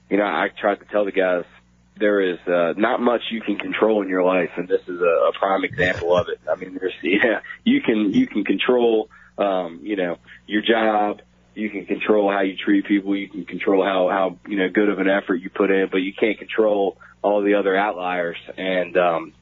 you 0.09 0.17
know, 0.17 0.25
I 0.25 0.49
try 0.59 0.75
to 0.75 0.85
tell 0.85 1.05
the 1.05 1.11
guys 1.11 1.43
there 1.97 2.21
is 2.21 2.39
uh, 2.47 2.73
not 2.77 3.01
much 3.01 3.21
you 3.31 3.41
can 3.41 3.57
control 3.57 4.01
in 4.01 4.09
your 4.09 4.23
life, 4.23 4.51
and 4.55 4.67
this 4.67 4.81
is 4.87 5.01
a, 5.01 5.29
a 5.29 5.31
prime 5.37 5.63
example 5.63 6.15
of 6.15 6.27
it. 6.29 6.39
I 6.49 6.55
mean, 6.55 6.77
there's 6.79 6.93
yeah, 7.03 7.41
you 7.63 7.81
can 7.81 8.13
you 8.13 8.27
can 8.27 8.43
control 8.43 9.09
um, 9.37 9.81
you 9.83 9.95
know 9.95 10.17
your 10.47 10.61
job, 10.61 11.21
you 11.59 11.69
can 11.69 11.85
control 11.85 12.31
how 12.31 12.41
you 12.41 12.55
treat 12.55 12.85
people. 12.85 13.15
You 13.15 13.29
can 13.29 13.45
control 13.45 13.83
how, 13.83 14.09
how, 14.09 14.37
you 14.49 14.57
know, 14.57 14.69
good 14.69 14.89
of 14.89 14.99
an 14.99 15.09
effort 15.09 15.35
you 15.35 15.49
put 15.49 15.69
in, 15.69 15.89
but 15.91 15.97
you 15.97 16.13
can't 16.13 16.37
control 16.37 16.97
all 17.21 17.43
the 17.43 17.55
other 17.55 17.75
outliers. 17.75 18.37
And, 18.57 18.97
um, 18.97 19.33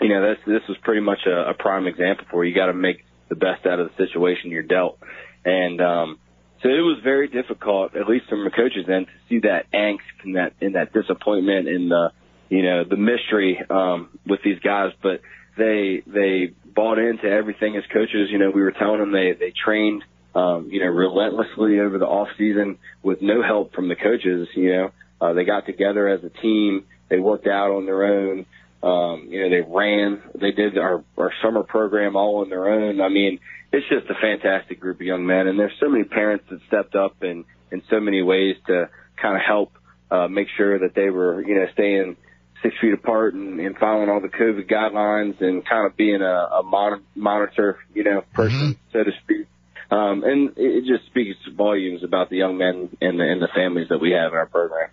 you 0.00 0.08
know, 0.08 0.34
this, 0.34 0.38
this 0.46 0.62
was 0.68 0.76
pretty 0.82 1.00
much 1.00 1.20
a, 1.26 1.50
a 1.50 1.54
prime 1.54 1.86
example 1.86 2.26
for 2.30 2.44
you. 2.44 2.50
You 2.50 2.56
got 2.56 2.66
to 2.66 2.74
make 2.74 3.04
the 3.28 3.34
best 3.34 3.66
out 3.66 3.78
of 3.80 3.88
the 3.88 4.06
situation 4.06 4.50
you're 4.50 4.62
dealt. 4.62 4.98
And, 5.44 5.80
um, 5.80 6.18
so 6.62 6.70
it 6.70 6.80
was 6.80 7.00
very 7.04 7.28
difficult, 7.28 7.94
at 7.94 8.08
least 8.08 8.26
from 8.30 8.44
the 8.44 8.50
coaches' 8.50 8.88
end, 8.88 9.06
to 9.06 9.12
see 9.28 9.40
that 9.40 9.70
angst 9.72 9.98
and 10.24 10.36
that, 10.36 10.54
that 10.60 10.94
disappointment 10.94 11.68
and 11.68 11.90
the, 11.90 12.12
you 12.48 12.62
know, 12.62 12.84
the 12.84 12.96
mystery, 12.96 13.60
um, 13.68 14.18
with 14.26 14.40
these 14.42 14.58
guys. 14.60 14.92
But 15.02 15.20
they, 15.58 16.02
they 16.06 16.54
bought 16.64 16.98
into 16.98 17.24
everything 17.24 17.76
as 17.76 17.84
coaches. 17.92 18.30
You 18.30 18.38
know, 18.38 18.50
we 18.50 18.62
were 18.62 18.72
telling 18.72 19.00
them 19.00 19.12
they, 19.12 19.32
they 19.38 19.52
trained, 19.52 20.04
um, 20.34 20.68
you 20.70 20.80
know, 20.80 20.86
relentlessly 20.86 21.80
over 21.80 21.98
the 21.98 22.06
off 22.06 22.28
season 22.38 22.78
with 23.02 23.20
no 23.20 23.42
help 23.42 23.74
from 23.74 23.88
the 23.88 23.96
coaches. 23.96 24.48
You 24.56 24.72
know, 24.72 24.90
uh, 25.20 25.32
they 25.34 25.44
got 25.44 25.66
together 25.66 26.08
as 26.08 26.24
a 26.24 26.30
team. 26.30 26.86
They 27.10 27.18
worked 27.18 27.46
out 27.46 27.72
on 27.72 27.84
their 27.84 28.04
own. 28.04 28.46
Um, 28.84 29.28
you 29.30 29.42
know, 29.42 29.48
they 29.48 29.62
ran, 29.66 30.22
they 30.34 30.50
did 30.50 30.76
our, 30.76 31.02
our 31.16 31.32
summer 31.42 31.62
program 31.62 32.16
all 32.16 32.42
on 32.42 32.50
their 32.50 32.68
own. 32.68 33.00
I 33.00 33.08
mean, 33.08 33.40
it's 33.72 33.86
just 33.88 34.10
a 34.10 34.14
fantastic 34.20 34.78
group 34.78 34.96
of 35.00 35.06
young 35.06 35.24
men 35.24 35.46
and 35.46 35.58
there's 35.58 35.72
so 35.80 35.88
many 35.88 36.04
parents 36.04 36.44
that 36.50 36.60
stepped 36.68 36.94
up 36.94 37.22
in, 37.22 37.44
in 37.72 37.82
so 37.88 37.98
many 37.98 38.20
ways 38.20 38.56
to 38.66 38.90
kind 39.20 39.36
of 39.36 39.42
help, 39.46 39.72
uh, 40.10 40.28
make 40.28 40.48
sure 40.56 40.78
that 40.80 40.94
they 40.94 41.08
were, 41.08 41.42
you 41.42 41.54
know, 41.54 41.66
staying 41.72 42.16
six 42.62 42.74
feet 42.80 42.92
apart 42.92 43.32
and, 43.32 43.58
and 43.58 43.76
following 43.78 44.10
all 44.10 44.20
the 44.20 44.28
COVID 44.28 44.70
guidelines 44.70 45.40
and 45.40 45.66
kind 45.66 45.86
of 45.86 45.96
being 45.96 46.20
a, 46.20 46.48
a 46.58 46.62
mon- 46.62 47.04
monitor, 47.14 47.78
you 47.94 48.04
know, 48.04 48.22
person, 48.34 48.58
mm-hmm. 48.58 48.98
so 48.98 49.02
to 49.02 49.10
speak. 49.22 49.46
Um, 49.90 50.24
and 50.24 50.52
it 50.56 50.84
just 50.84 51.06
speaks 51.06 51.36
volumes 51.56 52.04
about 52.04 52.28
the 52.28 52.36
young 52.36 52.58
men 52.58 52.90
and 53.00 53.18
the, 53.18 53.24
and 53.24 53.40
the 53.40 53.48
families 53.54 53.88
that 53.88 53.98
we 53.98 54.10
have 54.12 54.32
in 54.32 54.38
our 54.38 54.46
program. 54.46 54.90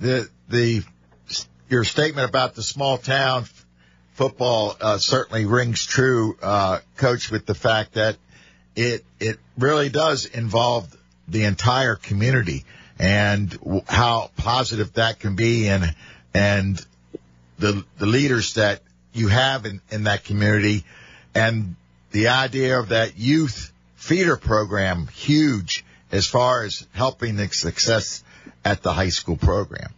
The, 0.00 0.28
the, 0.48 0.82
your 1.68 1.84
statement 1.84 2.28
about 2.28 2.54
the 2.54 2.62
small 2.62 2.98
town 2.98 3.44
football, 4.12 4.76
uh, 4.80 4.98
certainly 4.98 5.44
rings 5.44 5.84
true, 5.84 6.36
uh, 6.42 6.78
coach, 6.96 7.30
with 7.30 7.46
the 7.46 7.54
fact 7.54 7.94
that 7.94 8.16
it, 8.74 9.04
it 9.20 9.38
really 9.58 9.88
does 9.88 10.26
involve 10.26 10.94
the 11.28 11.44
entire 11.44 11.96
community 11.96 12.64
and 12.98 13.84
how 13.86 14.30
positive 14.36 14.92
that 14.94 15.18
can 15.18 15.36
be 15.36 15.68
and, 15.68 15.94
and 16.32 16.84
the, 17.58 17.84
the 17.98 18.06
leaders 18.06 18.54
that 18.54 18.80
you 19.12 19.28
have 19.28 19.66
in, 19.66 19.80
in 19.90 20.04
that 20.04 20.24
community 20.24 20.84
and 21.34 21.74
the 22.12 22.28
idea 22.28 22.78
of 22.78 22.90
that 22.90 23.18
youth 23.18 23.72
feeder 23.96 24.36
program 24.36 25.08
huge 25.08 25.84
as 26.12 26.26
far 26.26 26.64
as 26.64 26.86
helping 26.92 27.36
the 27.36 27.48
success 27.48 28.22
at 28.64 28.82
the 28.82 28.92
high 28.92 29.08
school 29.08 29.36
program. 29.36 29.92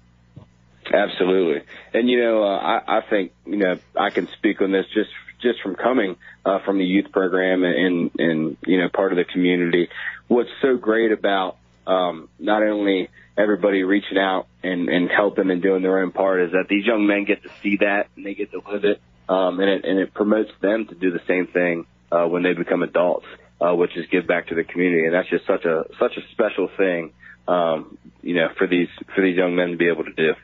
Absolutely. 0.93 1.63
And 1.93 2.09
you 2.09 2.21
know, 2.21 2.43
uh, 2.43 2.59
I, 2.59 2.99
I 2.99 3.01
think, 3.09 3.33
you 3.47 3.57
know, 3.57 3.79
I 3.97 4.11
can 4.11 4.29
speak 4.39 4.61
on 4.61 4.73
this 4.73 4.87
just, 4.95 5.11
just 5.41 5.61
from 5.61 5.77
coming, 5.77 6.17
uh, 6.45 6.59
from 6.65 6.79
the 6.79 6.85
youth 6.85 7.13
program 7.13 7.65
and, 7.65 8.11
and, 8.19 8.57
you 8.67 8.79
know, 8.79 8.89
part 8.89 9.13
of 9.13 9.19
the 9.19 9.25
community. 9.25 9.89
What's 10.27 10.51
so 10.63 10.77
great 10.77 11.13
about, 11.13 11.57
um, 11.87 12.29
not 12.39 12.63
only 12.63 13.09
everybody 13.37 13.83
reaching 13.83 14.19
out 14.19 14.47
and, 14.63 14.89
and 14.89 15.11
helping 15.11 15.51
and 15.51 15.63
doing 15.63 15.83
their 15.83 15.99
own 16.01 16.11
part 16.11 16.43
is 16.43 16.53
that 16.53 16.67
these 16.69 16.85
young 16.85 17.07
men 17.07 17.25
get 17.25 17.43
to 17.43 17.51
see 17.63 17.79
that 17.81 18.09
and 18.17 18.27
they 18.27 18.35
get 18.35 18.51
to 18.53 18.61
live 18.71 18.85
it. 18.85 19.01
Um, 19.29 19.61
and 19.61 19.69
it, 19.69 19.85
and 19.85 19.99
it 19.99 20.15
promotes 20.15 20.51
them 20.61 20.87
to 20.87 20.95
do 20.95 21.11
the 21.11 21.21
same 21.29 21.47
thing, 21.47 21.87
uh, 22.11 22.27
when 22.27 22.43
they 22.43 22.55
become 22.55 22.83
adults 22.83 23.27
uh, 23.61 23.75
which 23.75 23.97
is 23.97 24.07
give 24.11 24.27
back 24.27 24.49
to 24.49 24.55
the 24.55 24.65
community, 24.65 25.05
and 25.05 25.15
that's 25.15 25.29
just 25.29 25.47
such 25.47 25.65
a 25.65 25.85
such 25.99 26.17
a 26.17 26.21
special 26.33 26.69
thing, 26.77 27.13
um, 27.47 27.99
you 28.23 28.35
know, 28.35 28.49
for 28.57 28.67
these 28.67 28.89
for 29.15 29.23
these 29.23 29.37
young 29.37 29.57
men 29.57 29.71
to 29.71 29.77
be 29.77 29.89
able 29.89 30.05
to 30.05 30.13
do. 30.13 30.35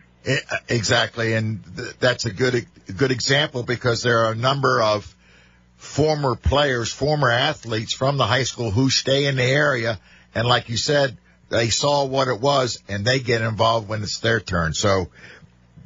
Exactly, 0.69 1.35
and 1.35 1.63
th- 1.77 1.97
that's 2.01 2.25
a 2.25 2.33
good 2.33 2.67
good 2.97 3.11
example 3.11 3.63
because 3.63 4.03
there 4.03 4.21
are 4.21 4.33
a 4.33 4.37
number 4.37 4.81
of 4.81 5.15
former 5.77 6.35
players, 6.35 6.91
former 6.91 7.31
athletes 7.31 7.93
from 7.93 8.17
the 8.17 8.27
high 8.27 8.45
school 8.45 8.71
who 8.71 8.89
stay 8.89 9.27
in 9.27 9.37
the 9.37 9.45
area, 9.45 9.99
and 10.35 10.49
like 10.49 10.69
you 10.71 10.79
said, 10.79 11.19
they 11.51 11.69
saw 11.69 12.07
what 12.07 12.29
it 12.29 12.41
was, 12.41 12.83
and 12.89 13.05
they 13.05 13.21
get 13.21 13.43
involved 13.43 13.89
when 13.89 14.03
it's 14.03 14.19
their 14.21 14.41
turn. 14.41 14.73
So 14.73 15.11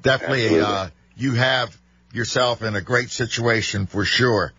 definitely, 0.02 0.60
uh, 0.60 0.90
you 1.16 1.34
have 1.34 1.76
yourself 2.12 2.62
in 2.62 2.76
a 2.76 2.80
great 2.80 3.10
situation 3.10 3.86
for 3.86 4.04
sure. 4.04 4.52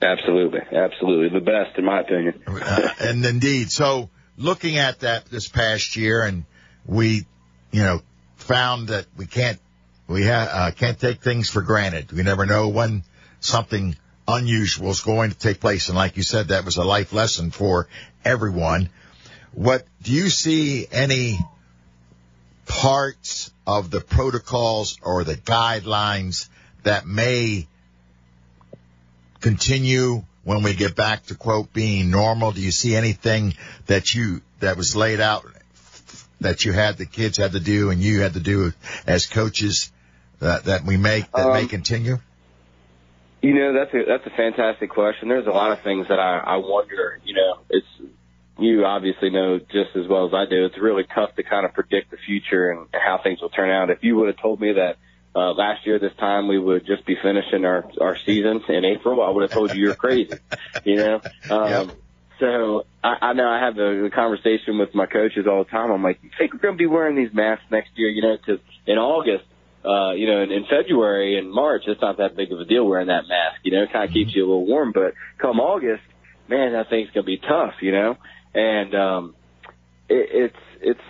Absolutely, 0.00 0.60
absolutely, 0.72 1.38
the 1.38 1.44
best 1.44 1.78
in 1.78 1.84
my 1.84 2.00
opinion. 2.00 2.42
uh, 2.46 2.88
and 3.00 3.24
indeed, 3.24 3.70
so 3.70 4.10
looking 4.36 4.78
at 4.78 5.00
that 5.00 5.26
this 5.26 5.48
past 5.48 5.96
year, 5.96 6.22
and 6.22 6.44
we, 6.86 7.26
you 7.70 7.82
know, 7.82 8.00
found 8.46 8.88
that 8.88 9.06
we 9.16 9.26
can't 9.26 9.58
we 10.08 10.24
ha- 10.24 10.48
uh, 10.50 10.70
can't 10.70 10.98
take 10.98 11.20
things 11.20 11.50
for 11.50 11.62
granted. 11.62 12.12
We 12.12 12.22
never 12.22 12.46
know 12.46 12.68
when 12.68 13.02
something 13.40 13.96
unusual 14.28 14.90
is 14.90 15.00
going 15.00 15.30
to 15.30 15.38
take 15.38 15.60
place, 15.60 15.88
and 15.88 15.96
like 15.96 16.16
you 16.16 16.22
said, 16.22 16.48
that 16.48 16.64
was 16.64 16.76
a 16.76 16.84
life 16.84 17.12
lesson 17.12 17.50
for 17.50 17.88
everyone. 18.24 18.88
What 19.52 19.86
do 20.02 20.12
you 20.12 20.30
see 20.30 20.86
any 20.90 21.38
parts 22.66 23.50
of 23.66 23.90
the 23.90 24.00
protocols 24.00 24.98
or 25.02 25.24
the 25.24 25.36
guidelines 25.36 26.48
that 26.82 27.06
may 27.06 27.66
continue 29.40 30.24
when 30.44 30.62
we 30.62 30.74
get 30.74 30.94
back 30.94 31.26
to 31.26 31.34
quote 31.34 31.72
being 31.72 32.10
normal? 32.10 32.52
Do 32.52 32.60
you 32.60 32.70
see 32.70 32.94
anything 32.94 33.54
that 33.86 34.14
you 34.14 34.42
that 34.60 34.76
was 34.76 34.94
laid 34.94 35.20
out 35.20 35.46
that 36.46 36.64
you 36.64 36.72
had 36.72 36.96
the 36.96 37.06
kids 37.06 37.38
had 37.38 37.52
to 37.52 37.60
do 37.60 37.90
and 37.90 38.00
you 38.00 38.20
had 38.20 38.34
to 38.34 38.40
do 38.40 38.72
as 39.06 39.26
coaches 39.26 39.90
that 40.38 40.64
that 40.64 40.84
we 40.84 40.96
make 40.96 41.30
that 41.32 41.46
um, 41.46 41.52
may 41.52 41.66
continue? 41.66 42.18
You 43.42 43.54
know, 43.54 43.72
that's 43.74 43.92
a 43.92 44.04
that's 44.06 44.26
a 44.26 44.36
fantastic 44.36 44.90
question. 44.90 45.28
There's 45.28 45.46
a 45.46 45.50
lot 45.50 45.72
of 45.72 45.82
things 45.82 46.06
that 46.08 46.20
I, 46.20 46.38
I 46.38 46.56
wonder. 46.56 47.18
You 47.24 47.34
know, 47.34 47.58
it's 47.68 47.86
you 48.58 48.84
obviously 48.84 49.30
know 49.30 49.58
just 49.58 49.96
as 49.96 50.06
well 50.08 50.26
as 50.26 50.34
I 50.34 50.46
do. 50.48 50.64
It's 50.66 50.78
really 50.78 51.04
tough 51.14 51.34
to 51.34 51.42
kind 51.42 51.66
of 51.66 51.74
predict 51.74 52.12
the 52.12 52.16
future 52.16 52.70
and 52.70 52.86
how 52.92 53.20
things 53.22 53.40
will 53.40 53.50
turn 53.50 53.70
out. 53.70 53.90
If 53.90 54.02
you 54.02 54.16
would 54.16 54.28
have 54.28 54.38
told 54.38 54.60
me 54.60 54.72
that 54.72 54.96
uh, 55.34 55.52
last 55.52 55.84
year 55.84 55.98
this 55.98 56.14
time 56.18 56.46
we 56.46 56.58
would 56.58 56.86
just 56.86 57.04
be 57.04 57.16
finishing 57.20 57.64
our 57.64 57.84
our 58.00 58.16
season 58.24 58.62
in 58.68 58.84
April, 58.84 59.20
I 59.20 59.30
would 59.30 59.42
have 59.42 59.50
told 59.50 59.74
you 59.74 59.82
you're 59.82 59.96
crazy. 59.96 60.38
you 60.84 60.96
know. 60.96 61.20
Um, 61.50 61.70
yep. 61.70 61.96
So 62.40 62.84
I, 63.02 63.16
I 63.20 63.32
know 63.32 63.48
I 63.48 63.58
have 63.64 63.78
a, 63.78 64.06
a 64.06 64.10
conversation 64.10 64.78
with 64.78 64.94
my 64.94 65.06
coaches 65.06 65.46
all 65.48 65.64
the 65.64 65.70
time. 65.70 65.90
I'm 65.90 66.02
like, 66.02 66.18
you 66.22 66.30
think 66.38 66.52
we're 66.52 66.60
going 66.60 66.74
to 66.74 66.78
be 66.78 66.86
wearing 66.86 67.16
these 67.16 67.32
masks 67.32 67.64
next 67.70 67.90
year? 67.96 68.08
You 68.08 68.22
know, 68.22 68.36
because 68.36 68.60
in 68.86 68.98
August, 68.98 69.44
uh, 69.84 70.12
you 70.12 70.26
know, 70.26 70.42
in, 70.42 70.50
in 70.50 70.64
February 70.68 71.38
and 71.38 71.50
March, 71.50 71.82
it's 71.86 72.00
not 72.00 72.18
that 72.18 72.36
big 72.36 72.52
of 72.52 72.60
a 72.60 72.64
deal 72.64 72.84
wearing 72.86 73.06
that 73.06 73.28
mask. 73.28 73.60
You 73.62 73.72
know, 73.72 73.84
it 73.84 73.92
kind 73.92 74.08
of 74.08 74.12
keeps 74.12 74.34
you 74.34 74.42
a 74.42 74.46
little 74.46 74.66
warm. 74.66 74.92
But 74.92 75.14
come 75.38 75.60
August, 75.60 76.02
man, 76.48 76.72
that 76.72 76.90
thing's 76.90 77.10
going 77.10 77.24
to 77.24 77.26
be 77.26 77.38
tough. 77.38 77.74
You 77.80 77.92
know, 77.92 78.16
and 78.54 78.94
um, 78.94 79.34
it, 80.08 80.28
it's 80.32 80.56
it's 80.82 81.00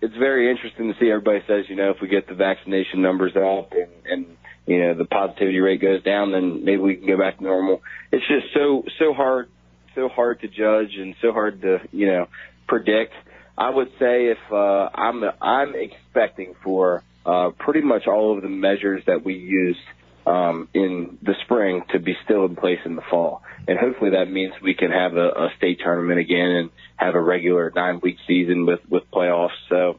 it's 0.00 0.16
very 0.16 0.50
interesting 0.50 0.92
to 0.92 0.98
see 0.98 1.10
everybody 1.10 1.40
says, 1.46 1.64
you 1.68 1.76
know, 1.76 1.90
if 1.90 1.96
we 2.02 2.08
get 2.08 2.28
the 2.28 2.34
vaccination 2.34 3.02
numbers 3.02 3.32
up 3.36 3.72
and, 3.72 3.90
and 4.04 4.36
you 4.66 4.80
know 4.80 4.94
the 4.94 5.04
positivity 5.04 5.60
rate 5.60 5.80
goes 5.80 6.02
down, 6.02 6.32
then 6.32 6.64
maybe 6.64 6.80
we 6.80 6.96
can 6.96 7.06
go 7.06 7.18
back 7.18 7.38
to 7.38 7.44
normal. 7.44 7.82
It's 8.10 8.26
just 8.26 8.52
so 8.54 8.84
so 8.98 9.14
hard, 9.14 9.48
so 9.94 10.08
hard 10.08 10.40
to 10.40 10.48
judge 10.48 10.96
and 10.96 11.14
so 11.22 11.32
hard 11.32 11.62
to 11.62 11.78
you 11.92 12.06
know 12.06 12.28
predict. 12.66 13.12
I 13.56 13.70
would 13.70 13.88
say 13.98 14.26
if 14.26 14.38
uh, 14.50 14.88
I'm 14.94 15.22
I'm 15.40 15.74
expecting 15.74 16.54
for 16.64 17.02
uh, 17.26 17.50
pretty 17.58 17.82
much 17.82 18.06
all 18.06 18.36
of 18.36 18.42
the 18.42 18.48
measures 18.48 19.02
that 19.06 19.24
we 19.24 19.34
used 19.34 19.78
um, 20.26 20.68
in 20.74 21.18
the 21.22 21.34
spring 21.44 21.82
to 21.92 21.98
be 21.98 22.14
still 22.24 22.44
in 22.46 22.56
place 22.56 22.78
in 22.84 22.96
the 22.96 23.02
fall, 23.10 23.42
and 23.68 23.78
hopefully 23.78 24.10
that 24.12 24.30
means 24.30 24.52
we 24.62 24.74
can 24.74 24.90
have 24.90 25.16
a, 25.16 25.28
a 25.28 25.48
state 25.58 25.80
tournament 25.82 26.18
again 26.18 26.50
and 26.50 26.70
have 26.96 27.14
a 27.14 27.20
regular 27.20 27.72
nine 27.74 28.00
week 28.02 28.16
season 28.26 28.66
with 28.66 28.80
with 28.88 29.02
playoffs. 29.12 29.50
So 29.68 29.98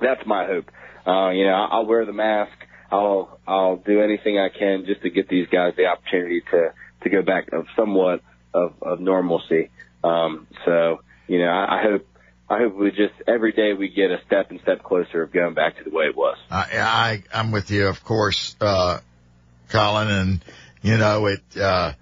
that's 0.00 0.26
my 0.26 0.46
hope. 0.46 0.66
Uh, 1.06 1.30
you 1.30 1.44
know, 1.44 1.52
I'll 1.70 1.86
wear 1.86 2.04
the 2.04 2.12
mask. 2.12 2.52
I'll 2.90 3.38
I'll 3.46 3.76
do 3.76 4.00
anything 4.02 4.38
I 4.38 4.48
can 4.48 4.84
just 4.86 5.02
to 5.02 5.10
get 5.10 5.28
these 5.28 5.46
guys 5.48 5.74
the 5.76 5.86
opportunity 5.86 6.42
to 6.50 6.72
to 7.02 7.10
go 7.10 7.22
back 7.22 7.48
somewhat 7.76 8.20
of, 8.54 8.74
of 8.82 9.00
normalcy. 9.00 9.70
Um, 10.04 10.46
so 10.64 11.00
you 11.28 11.38
know, 11.38 11.48
I, 11.48 11.78
I 11.78 11.82
hope 11.82 12.06
I 12.48 12.58
hope 12.58 12.74
we 12.74 12.90
just 12.90 13.14
every 13.26 13.52
day 13.52 13.72
we 13.72 13.88
get 13.88 14.10
a 14.10 14.20
step 14.26 14.50
and 14.50 14.60
step 14.60 14.82
closer 14.82 15.22
of 15.22 15.32
going 15.32 15.54
back 15.54 15.78
to 15.78 15.84
the 15.84 15.90
way 15.90 16.06
it 16.06 16.16
was. 16.16 16.36
I, 16.50 16.66
I 16.78 17.22
I'm 17.32 17.50
with 17.50 17.70
you, 17.70 17.88
of 17.88 18.04
course, 18.04 18.56
uh, 18.60 19.00
Colin, 19.70 20.08
and 20.08 20.44
you 20.82 20.98
know 20.98 21.26
it. 21.26 21.40
Uh, 21.58 21.92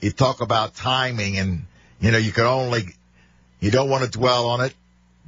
you 0.00 0.10
talk 0.10 0.40
about 0.40 0.74
timing, 0.74 1.38
and 1.38 1.66
you 2.00 2.10
know 2.10 2.18
you 2.18 2.32
can 2.32 2.44
only 2.44 2.86
you 3.60 3.70
don't 3.70 3.88
want 3.88 4.04
to 4.04 4.10
dwell 4.10 4.46
on 4.48 4.60
it, 4.62 4.74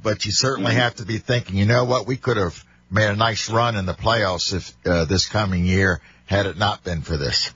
but 0.03 0.25
you 0.25 0.31
certainly 0.31 0.71
mm-hmm. 0.71 0.81
have 0.81 0.95
to 0.95 1.05
be 1.05 1.17
thinking, 1.17 1.55
you 1.55 1.65
know 1.65 1.85
what, 1.85 2.07
we 2.07 2.17
could 2.17 2.37
have 2.37 2.63
made 2.91 3.09
a 3.09 3.15
nice 3.15 3.49
run 3.49 3.75
in 3.75 3.85
the 3.85 3.93
playoffs 3.93 4.53
if 4.53 4.75
uh, 4.85 5.05
this 5.05 5.27
coming 5.27 5.65
year 5.65 6.01
had 6.25 6.45
it 6.45 6.57
not 6.57 6.83
been 6.83 7.01
for 7.01 7.17
this. 7.17 7.51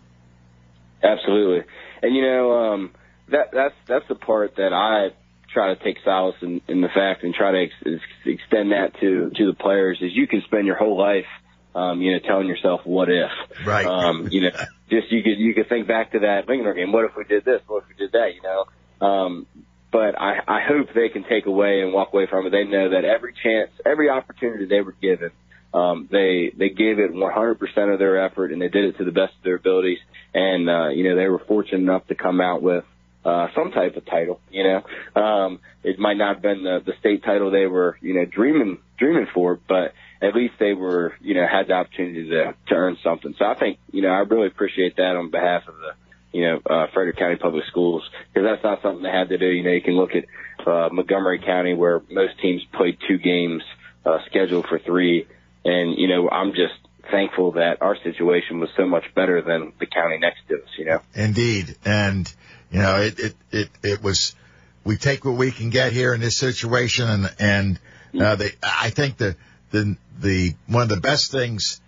Absolutely. 1.03 1.63
And 2.03 2.15
you 2.15 2.21
know, 2.21 2.51
um, 2.51 2.91
that 3.29 3.51
that's 3.51 3.75
that's 3.87 4.07
the 4.09 4.15
part 4.15 4.57
that 4.57 4.73
I 4.73 5.15
try 5.53 5.73
to 5.73 5.83
take 5.83 5.97
solace 6.03 6.35
in, 6.41 6.61
in 6.67 6.81
the 6.81 6.89
fact 6.89 7.23
and 7.23 7.33
try 7.33 7.51
to 7.51 7.63
ex- 7.63 8.03
extend 8.25 8.71
that 8.71 8.93
to 8.99 9.31
to 9.35 9.45
the 9.47 9.53
players 9.53 9.99
is 10.01 10.11
you 10.13 10.27
can 10.27 10.41
spend 10.45 10.67
your 10.67 10.75
whole 10.75 10.97
life, 10.97 11.25
um, 11.73 12.01
you 12.01 12.11
know, 12.11 12.19
telling 12.19 12.47
yourself 12.47 12.81
what 12.83 13.09
if, 13.09 13.31
Right. 13.65 13.85
Um, 13.85 14.27
you 14.29 14.41
know, 14.41 14.49
just 14.89 15.11
you 15.11 15.23
could 15.23 15.39
you 15.39 15.53
could 15.53 15.69
think 15.69 15.87
back 15.87 16.11
to 16.11 16.19
that 16.19 16.47
Lincoln 16.47 16.75
game. 16.75 16.91
What 16.91 17.05
if 17.05 17.15
we 17.15 17.23
did 17.23 17.45
this? 17.45 17.61
What 17.67 17.83
if 17.83 17.89
we 17.89 17.95
did 17.95 18.11
that? 18.11 18.35
You 18.35 18.41
know. 18.41 19.07
Um, 19.07 19.47
but 19.91 20.19
I, 20.19 20.39
I 20.47 20.59
hope 20.67 20.87
they 20.95 21.09
can 21.09 21.23
take 21.23 21.45
away 21.45 21.81
and 21.81 21.93
walk 21.93 22.13
away 22.13 22.25
from 22.25 22.47
it. 22.47 22.49
They 22.49 22.63
know 22.63 22.89
that 22.89 23.05
every 23.05 23.33
chance, 23.43 23.69
every 23.85 24.09
opportunity 24.09 24.65
they 24.65 24.81
were 24.81 24.95
given, 24.99 25.29
um, 25.73 26.07
they 26.11 26.51
they 26.57 26.69
gave 26.69 26.99
it 26.99 27.11
100% 27.13 27.93
of 27.93 27.99
their 27.99 28.23
effort 28.25 28.51
and 28.51 28.61
they 28.61 28.69
did 28.69 28.85
it 28.85 28.97
to 28.97 29.05
the 29.05 29.11
best 29.11 29.33
of 29.37 29.43
their 29.43 29.55
abilities. 29.55 29.99
And 30.33 30.69
uh, 30.69 30.89
you 30.89 31.03
know 31.03 31.15
they 31.15 31.27
were 31.27 31.39
fortunate 31.39 31.79
enough 31.79 32.07
to 32.07 32.15
come 32.15 32.41
out 32.41 32.61
with 32.61 32.85
uh, 33.25 33.47
some 33.55 33.71
type 33.71 33.95
of 33.95 34.05
title. 34.05 34.39
You 34.51 34.63
know, 34.63 35.21
um, 35.21 35.59
it 35.83 35.99
might 35.99 36.17
not 36.17 36.35
have 36.35 36.41
been 36.41 36.63
the, 36.63 36.81
the 36.85 36.93
state 36.99 37.23
title 37.23 37.51
they 37.51 37.67
were 37.67 37.97
you 38.01 38.13
know 38.13 38.25
dreaming 38.25 38.79
dreaming 38.97 39.27
for, 39.33 39.59
but 39.67 39.93
at 40.21 40.35
least 40.35 40.55
they 40.59 40.73
were 40.73 41.13
you 41.21 41.33
know 41.33 41.45
had 41.47 41.67
the 41.67 41.73
opportunity 41.73 42.29
to 42.29 42.53
to 42.67 42.75
earn 42.75 42.97
something. 43.03 43.35
So 43.37 43.45
I 43.45 43.55
think 43.55 43.79
you 43.91 44.01
know 44.01 44.09
I 44.09 44.19
really 44.19 44.47
appreciate 44.47 44.97
that 44.97 45.15
on 45.15 45.31
behalf 45.31 45.67
of 45.67 45.75
the 45.75 45.93
you 46.33 46.41
know, 46.41 46.59
uh, 46.67 46.87
Frederick 46.93 47.17
County 47.17 47.35
Public 47.35 47.63
Schools, 47.67 48.01
because 48.33 48.47
that's 48.49 48.63
not 48.63 48.81
something 48.81 49.03
they 49.03 49.09
had 49.11 49.29
to 49.29 49.37
do. 49.37 49.45
You 49.45 49.63
know, 49.63 49.69
you 49.69 49.81
can 49.81 49.95
look 49.95 50.11
at 50.15 50.25
uh, 50.67 50.89
Montgomery 50.91 51.39
County, 51.39 51.75
where 51.75 52.01
most 52.09 52.39
teams 52.41 52.63
played 52.73 52.97
two 53.07 53.19
games, 53.19 53.61
uh, 54.03 54.17
scheduled 54.25 54.65
for 54.67 54.79
three, 54.79 55.27
and 55.65 55.97
you 55.97 56.07
know, 56.07 56.29
I'm 56.29 56.51
just 56.51 56.75
thankful 57.11 57.53
that 57.53 57.81
our 57.81 57.97
situation 58.03 58.59
was 58.59 58.69
so 58.75 58.85
much 58.85 59.03
better 59.15 59.41
than 59.41 59.73
the 59.79 59.85
county 59.85 60.17
next 60.17 60.39
to 60.49 60.55
us. 60.55 60.69
You 60.77 60.85
know, 60.85 61.01
Indeed, 61.13 61.75
and 61.85 62.33
you 62.71 62.79
know 62.79 63.01
it 63.01 63.19
it 63.19 63.35
it, 63.51 63.69
it 63.83 64.03
was. 64.03 64.35
We 64.85 64.97
take 64.97 65.23
what 65.23 65.37
we 65.37 65.51
can 65.51 65.69
get 65.69 65.93
here 65.93 66.13
in 66.13 66.19
this 66.19 66.35
situation, 66.37 67.07
and 67.07 67.29
and 67.39 67.79
uh, 68.21 68.35
they, 68.35 68.51
I 68.61 68.89
think 68.89 69.17
the 69.17 69.37
the 69.71 69.95
the 70.19 70.55
one 70.67 70.83
of 70.83 70.89
the 70.89 70.99
best 70.99 71.31
things 71.31 71.79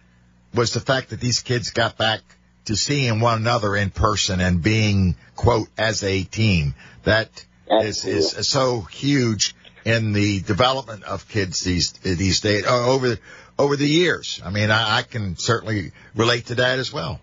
was 0.54 0.72
the 0.74 0.80
fact 0.80 1.10
that 1.10 1.20
these 1.20 1.42
kids 1.42 1.72
got 1.72 1.98
back 1.98 2.22
to 2.66 2.76
seeing 2.76 3.20
one 3.20 3.38
another 3.38 3.76
in 3.76 3.90
person 3.90 4.40
and 4.40 4.64
being 4.64 5.18
quote 5.36 5.68
as 5.78 6.04
a 6.04 6.24
team. 6.24 6.74
That 7.04 7.30
is 7.70 8.06
is 8.06 8.48
so 8.48 8.82
huge 8.82 9.56
in 9.86 10.14
the 10.14 10.40
development 10.42 11.04
of 11.04 11.28
kids 11.30 11.62
these 11.62 11.92
these 11.92 12.40
days 12.42 12.66
uh, 12.66 12.88
over 12.88 13.18
over 13.58 13.76
the 13.76 13.88
years. 13.88 14.42
I 14.44 14.50
mean, 14.50 14.72
I, 14.72 15.00
I 15.00 15.02
can 15.04 15.38
certainly 15.38 15.92
relate 16.16 16.48
to 16.48 16.56
that 16.56 16.80
as 16.80 16.92
well. 16.92 17.20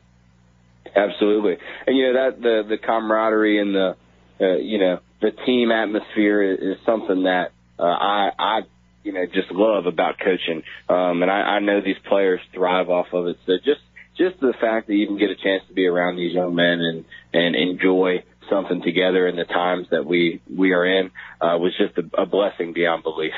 Absolutely, 0.94 1.56
and 1.86 1.96
you 1.96 2.12
know 2.12 2.24
that 2.24 2.42
the 2.42 2.62
the 2.68 2.78
camaraderie 2.78 3.60
and 3.60 3.74
the 3.74 3.96
uh, 4.40 4.56
you 4.56 4.78
know 4.78 5.00
the 5.20 5.30
team 5.30 5.70
atmosphere 5.70 6.42
is, 6.42 6.58
is 6.58 6.84
something 6.84 7.22
that 7.22 7.52
uh, 7.78 7.84
I 7.84 8.30
I 8.38 8.60
you 9.02 9.12
know 9.12 9.24
just 9.26 9.50
love 9.50 9.86
about 9.86 10.18
coaching, 10.18 10.62
um, 10.88 11.22
and 11.22 11.30
I, 11.30 11.56
I 11.56 11.58
know 11.60 11.80
these 11.80 11.96
players 12.08 12.40
thrive 12.52 12.90
off 12.90 13.06
of 13.12 13.26
it. 13.26 13.38
So 13.46 13.54
just 13.64 13.80
just 14.18 14.38
the 14.40 14.52
fact 14.60 14.88
that 14.88 14.94
you 14.94 15.06
can 15.06 15.18
get 15.18 15.30
a 15.30 15.36
chance 15.36 15.62
to 15.68 15.74
be 15.74 15.86
around 15.86 16.16
these 16.16 16.34
young 16.34 16.54
men 16.54 16.80
and 16.80 17.04
and 17.32 17.56
enjoy 17.56 18.24
something 18.50 18.82
together 18.82 19.26
in 19.26 19.36
the 19.36 19.44
times 19.44 19.86
that 19.90 20.04
we 20.04 20.42
we 20.54 20.72
are 20.72 20.84
in 20.84 21.06
uh, 21.40 21.56
was 21.58 21.72
just 21.78 21.96
a, 21.96 22.22
a 22.22 22.26
blessing 22.26 22.72
beyond 22.72 23.02
belief. 23.02 23.32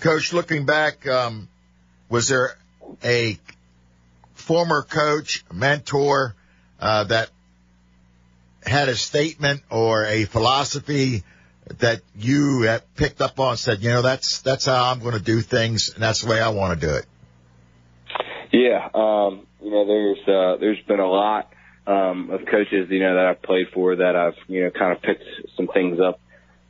Coach, 0.00 0.34
looking 0.34 0.66
back, 0.66 1.06
um, 1.06 1.48
was 2.08 2.28
there 2.28 2.56
a 3.04 3.38
former 4.34 4.82
coach, 4.82 5.44
mentor 5.52 6.34
uh, 6.80 7.04
that 7.04 7.30
had 8.64 8.88
a 8.88 8.94
statement 8.94 9.62
or 9.70 10.04
a 10.04 10.24
philosophy 10.24 11.22
that 11.78 12.00
you 12.16 12.78
picked 12.94 13.20
up 13.20 13.40
on 13.40 13.56
said, 13.56 13.82
you 13.82 13.90
know, 13.90 14.02
that's 14.02 14.40
that's 14.42 14.66
how 14.66 14.90
I'm 14.90 15.00
going 15.00 15.14
to 15.14 15.22
do 15.22 15.40
things, 15.40 15.92
and 15.94 16.02
that's 16.02 16.22
the 16.22 16.30
way 16.30 16.40
I 16.40 16.50
want 16.50 16.80
to 16.80 16.86
do 16.86 16.94
it? 16.94 17.06
Yeah, 18.52 18.88
um, 18.94 19.46
you 19.62 19.70
know, 19.70 19.86
there's 19.86 20.28
uh, 20.28 20.60
there's 20.60 20.80
been 20.86 21.00
a 21.00 21.10
lot 21.10 21.52
um, 21.86 22.30
of 22.30 22.46
coaches, 22.46 22.88
you 22.90 23.00
know, 23.00 23.14
that 23.14 23.26
I've 23.26 23.42
played 23.42 23.68
for 23.74 23.96
that 23.96 24.16
I've 24.16 24.36
you 24.48 24.64
know 24.64 24.70
kind 24.70 24.92
of 24.92 25.02
picked 25.02 25.24
some 25.56 25.68
things 25.68 25.98
up 26.00 26.20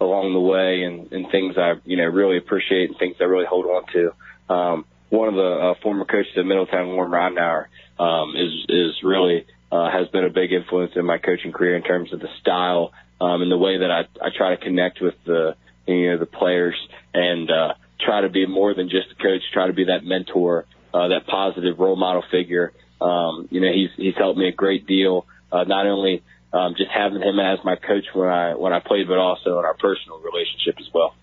along 0.01 0.33
the 0.33 0.41
way 0.41 0.83
and, 0.83 1.13
and 1.13 1.31
things 1.31 1.57
I 1.59 1.75
you 1.85 1.97
know 1.97 2.05
really 2.05 2.39
appreciate 2.39 2.91
and 2.91 2.99
things 2.99 3.17
I 3.21 3.25
really 3.25 3.47
hold 3.47 3.67
on 3.67 3.85
to. 3.93 4.55
Um, 4.55 4.85
one 5.11 5.29
of 5.29 5.35
the 5.35 5.43
uh, 5.43 5.75
former 5.83 6.05
coaches 6.05 6.33
at 6.37 6.45
Middletown, 6.45 6.89
Warren 6.89 7.11
Ridenour, 7.11 7.67
um, 7.99 8.35
is 8.37 8.67
is 8.69 9.03
really 9.03 9.47
uh, 9.71 9.91
has 9.91 10.09
been 10.09 10.25
a 10.25 10.31
big 10.31 10.53
influence 10.53 10.93
in 10.97 11.05
my 11.05 11.19
coaching 11.19 11.53
career 11.53 11.77
in 11.77 11.83
terms 11.83 12.13
of 12.13 12.21
the 12.21 12.29
style 12.41 12.93
um, 13.21 13.43
and 13.43 13.51
the 13.51 13.59
way 13.59 13.79
that 13.79 13.91
I 13.91 14.01
I 14.21 14.31
try 14.37 14.55
to 14.55 14.63
connect 14.63 15.01
with 15.01 15.15
the 15.25 15.57
you 15.87 16.11
know 16.11 16.19
the 16.19 16.27
players 16.27 16.77
and 17.15 17.51
uh, 17.51 17.75
try 18.01 18.23
to 18.23 18.29
be 18.29 18.47
more 18.47 18.75
than 18.75 18.89
just 18.89 19.09
a 19.13 19.23
coach, 19.23 19.43
try 19.53 19.67
to 19.67 19.73
be 19.73 19.85
that 19.85 20.05
mentor, 20.05 20.67
uh, 20.93 21.09
that 21.09 21.27
positive 21.27 21.79
role 21.79 21.97
model 21.97 22.23
figure. 22.31 22.73
Um, 23.01 23.49
you 23.51 23.61
know, 23.61 23.73
he's 23.73 23.91
he's 23.97 24.17
helped 24.17 24.39
me 24.39 24.49
a 24.49 24.53
great 24.53 24.87
deal, 24.87 25.27
uh, 25.53 25.65
not 25.65 25.87
only 25.87 26.23
um, 26.53 26.75
just 26.77 26.91
having 26.91 27.23
him 27.23 27.39
as 27.39 27.59
my 27.65 27.77
coach 27.77 28.05
when 28.15 28.29
I 28.29 28.55
when 28.55 28.73
I 28.73 28.81
played, 28.81 29.09
but 29.09 29.19
also 29.19 29.59
in 29.59 29.65
our 29.65 29.75
personal 29.75 30.19
relationship 30.19 30.77
as 30.79 30.93
well. 30.93 31.15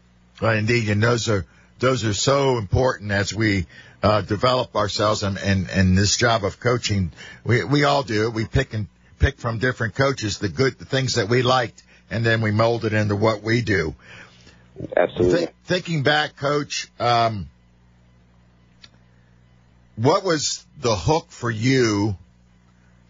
Well, 0.41 0.55
indeed, 0.55 0.89
and 0.89 1.01
those 1.01 1.29
are 1.29 1.45
those 1.83 2.05
are 2.05 2.13
so 2.13 2.57
important 2.57 3.11
as 3.11 3.33
we 3.33 3.65
uh, 4.01 4.21
develop 4.21 4.75
ourselves 4.75 5.21
and, 5.21 5.37
and 5.37 5.69
and 5.69 5.97
this 5.97 6.15
job 6.17 6.45
of 6.45 6.59
coaching. 6.59 7.11
We 7.43 7.63
we 7.63 7.83
all 7.83 8.03
do 8.03 8.27
it. 8.27 8.33
We 8.33 8.45
pick 8.45 8.73
and 8.73 8.87
pick 9.19 9.37
from 9.37 9.59
different 9.59 9.95
coaches 9.95 10.39
the 10.39 10.49
good 10.49 10.79
the 10.79 10.85
things 10.85 11.15
that 11.15 11.27
we 11.27 11.41
liked, 11.41 11.83
and 12.09 12.25
then 12.25 12.41
we 12.41 12.51
mold 12.51 12.85
it 12.85 12.93
into 12.93 13.15
what 13.15 13.43
we 13.43 13.61
do. 13.61 13.95
Absolutely. 14.95 15.37
Th- 15.39 15.49
thinking 15.65 16.03
back, 16.03 16.37
Coach, 16.37 16.89
um, 16.99 17.49
what 19.97 20.23
was 20.23 20.65
the 20.79 20.95
hook 20.95 21.27
for 21.29 21.51
you 21.51 22.17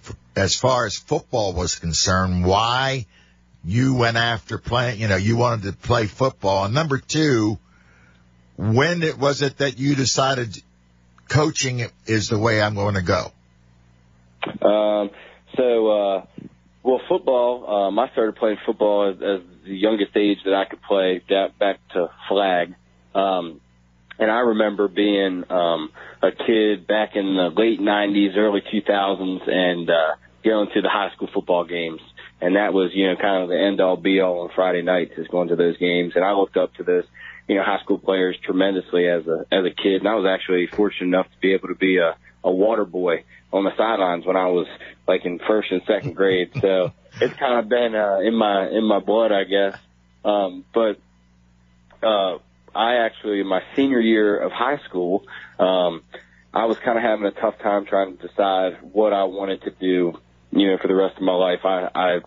f- 0.04 0.16
as 0.36 0.56
far 0.56 0.86
as 0.86 0.98
football 0.98 1.54
was 1.54 1.76
concerned? 1.76 2.44
Why 2.44 3.06
you 3.64 3.96
went 3.96 4.18
after 4.18 4.58
playing? 4.58 5.00
You 5.00 5.08
know, 5.08 5.16
you 5.16 5.38
wanted 5.38 5.72
to 5.72 5.74
play 5.74 6.08
football. 6.08 6.66
And 6.66 6.74
number 6.74 6.98
two, 6.98 7.60
when 8.58 9.04
it 9.04 9.18
was 9.18 9.42
it 9.42 9.58
that 9.58 9.78
you 9.78 9.96
decided 9.96 10.62
coaching 11.30 11.88
is 12.06 12.30
the 12.30 12.38
way 12.38 12.62
I'm 12.62 12.76
going 12.76 12.96
to 12.96 13.02
go? 13.02 13.32
Um, 14.46 15.10
so, 15.56 15.88
uh, 15.88 16.26
well, 16.84 17.02
football. 17.08 17.88
Um, 17.88 18.00
I 18.00 18.10
started 18.12 18.36
playing 18.36 18.58
football 18.66 19.10
as, 19.10 19.16
as 19.16 19.42
the 19.66 19.76
youngest 19.76 20.16
age 20.16 20.40
that 20.46 20.54
I 20.54 20.66
could 20.70 20.82
play, 20.82 21.24
that, 21.30 21.58
back 21.58 21.80
to 21.94 22.10
flag. 22.28 22.76
Um, 23.16 23.62
and 24.20 24.30
I 24.30 24.40
remember 24.40 24.88
being 24.88 25.44
um, 25.50 25.92
a 26.22 26.32
kid 26.32 26.86
back 26.88 27.16
in 27.16 27.36
the 27.36 27.50
late 27.56 27.80
'90s, 27.80 28.38
early 28.38 28.62
2000s, 28.62 29.50
and 29.50 29.90
uh, 29.90 30.16
going 30.44 30.70
to 30.74 30.82
the 30.82 30.90
high 30.90 31.12
school 31.16 31.30
football 31.34 31.66
games. 31.66 32.02
And 32.42 32.56
that 32.58 32.74
was, 32.74 32.92
you 32.94 33.08
know, 33.08 33.16
kind 33.16 33.44
of 33.44 33.50
the 33.50 33.60
end 33.60 33.80
all 33.80 33.96
be 33.96 34.20
all 34.20 34.42
on 34.42 34.50
Friday 34.54 34.82
nights 34.82 35.14
is 35.18 35.28
going 35.28 35.48
to 35.48 35.56
those 35.56 35.78
games. 35.78 36.14
And 36.16 36.26
I 36.26 36.34
looked 36.34 36.58
up 36.58 36.74
to 36.76 36.84
those, 36.84 37.06
you 37.48 37.56
know, 37.56 37.64
high 37.64 37.80
school 37.80 37.98
players 37.98 38.38
tremendously 38.44 39.08
as 39.08 39.28
a 39.28 39.46
as 39.52 39.66
a 39.66 39.72
kid. 39.72 40.02
And 40.02 40.08
I 40.08 40.16
was 40.16 40.26
actually 40.26 40.68
fortunate 40.68 41.08
enough 41.08 41.28
to 41.28 41.38
be 41.42 41.54
able 41.54 41.70
to 41.70 41.76
be 41.76 41.98
a 41.98 42.16
a 42.44 42.52
water 42.52 42.86
boy 42.86 43.24
on 43.52 43.64
the 43.64 43.76
sidelines 43.78 44.26
when 44.26 44.36
I 44.36 44.48
was 44.48 44.68
like 45.08 45.26
in 45.26 45.40
first 45.40 45.72
and 45.72 45.82
second 45.88 46.16
grade. 46.16 46.52
So 46.60 46.92
it's 47.22 47.34
kind 47.36 47.60
of 47.60 47.70
been 47.70 47.96
uh, 47.96 48.20
in 48.20 48.36
my 48.36 48.68
in 48.70 48.84
my 48.84 49.00
blood, 49.00 49.32
I 49.32 49.44
guess. 49.44 49.78
Um, 50.26 50.66
but 50.74 51.00
uh, 52.02 52.38
I 52.76 52.96
actually, 53.06 53.40
in 53.40 53.48
my 53.48 53.62
senior 53.76 54.00
year 54.00 54.38
of 54.38 54.52
high 54.52 54.80
school, 54.88 55.26
um, 55.60 56.04
I 56.54 56.66
was 56.66 56.78
kind 56.80 56.98
of 56.98 57.04
having 57.04 57.26
a 57.26 57.32
tough 57.32 57.60
time 57.60 57.86
trying 57.86 58.18
to 58.18 58.28
decide 58.28 58.78
what 58.82 59.14
I 59.14 59.24
wanted 59.26 59.64
to 59.64 59.72
do, 59.72 60.20
you 60.52 60.68
know, 60.68 60.78
for 60.78 60.88
the 60.88 60.96
rest 60.96 61.18
of 61.18 61.24
my 61.24 61.34
life. 61.34 61.60
I, 61.64 61.90
I 61.94 62.20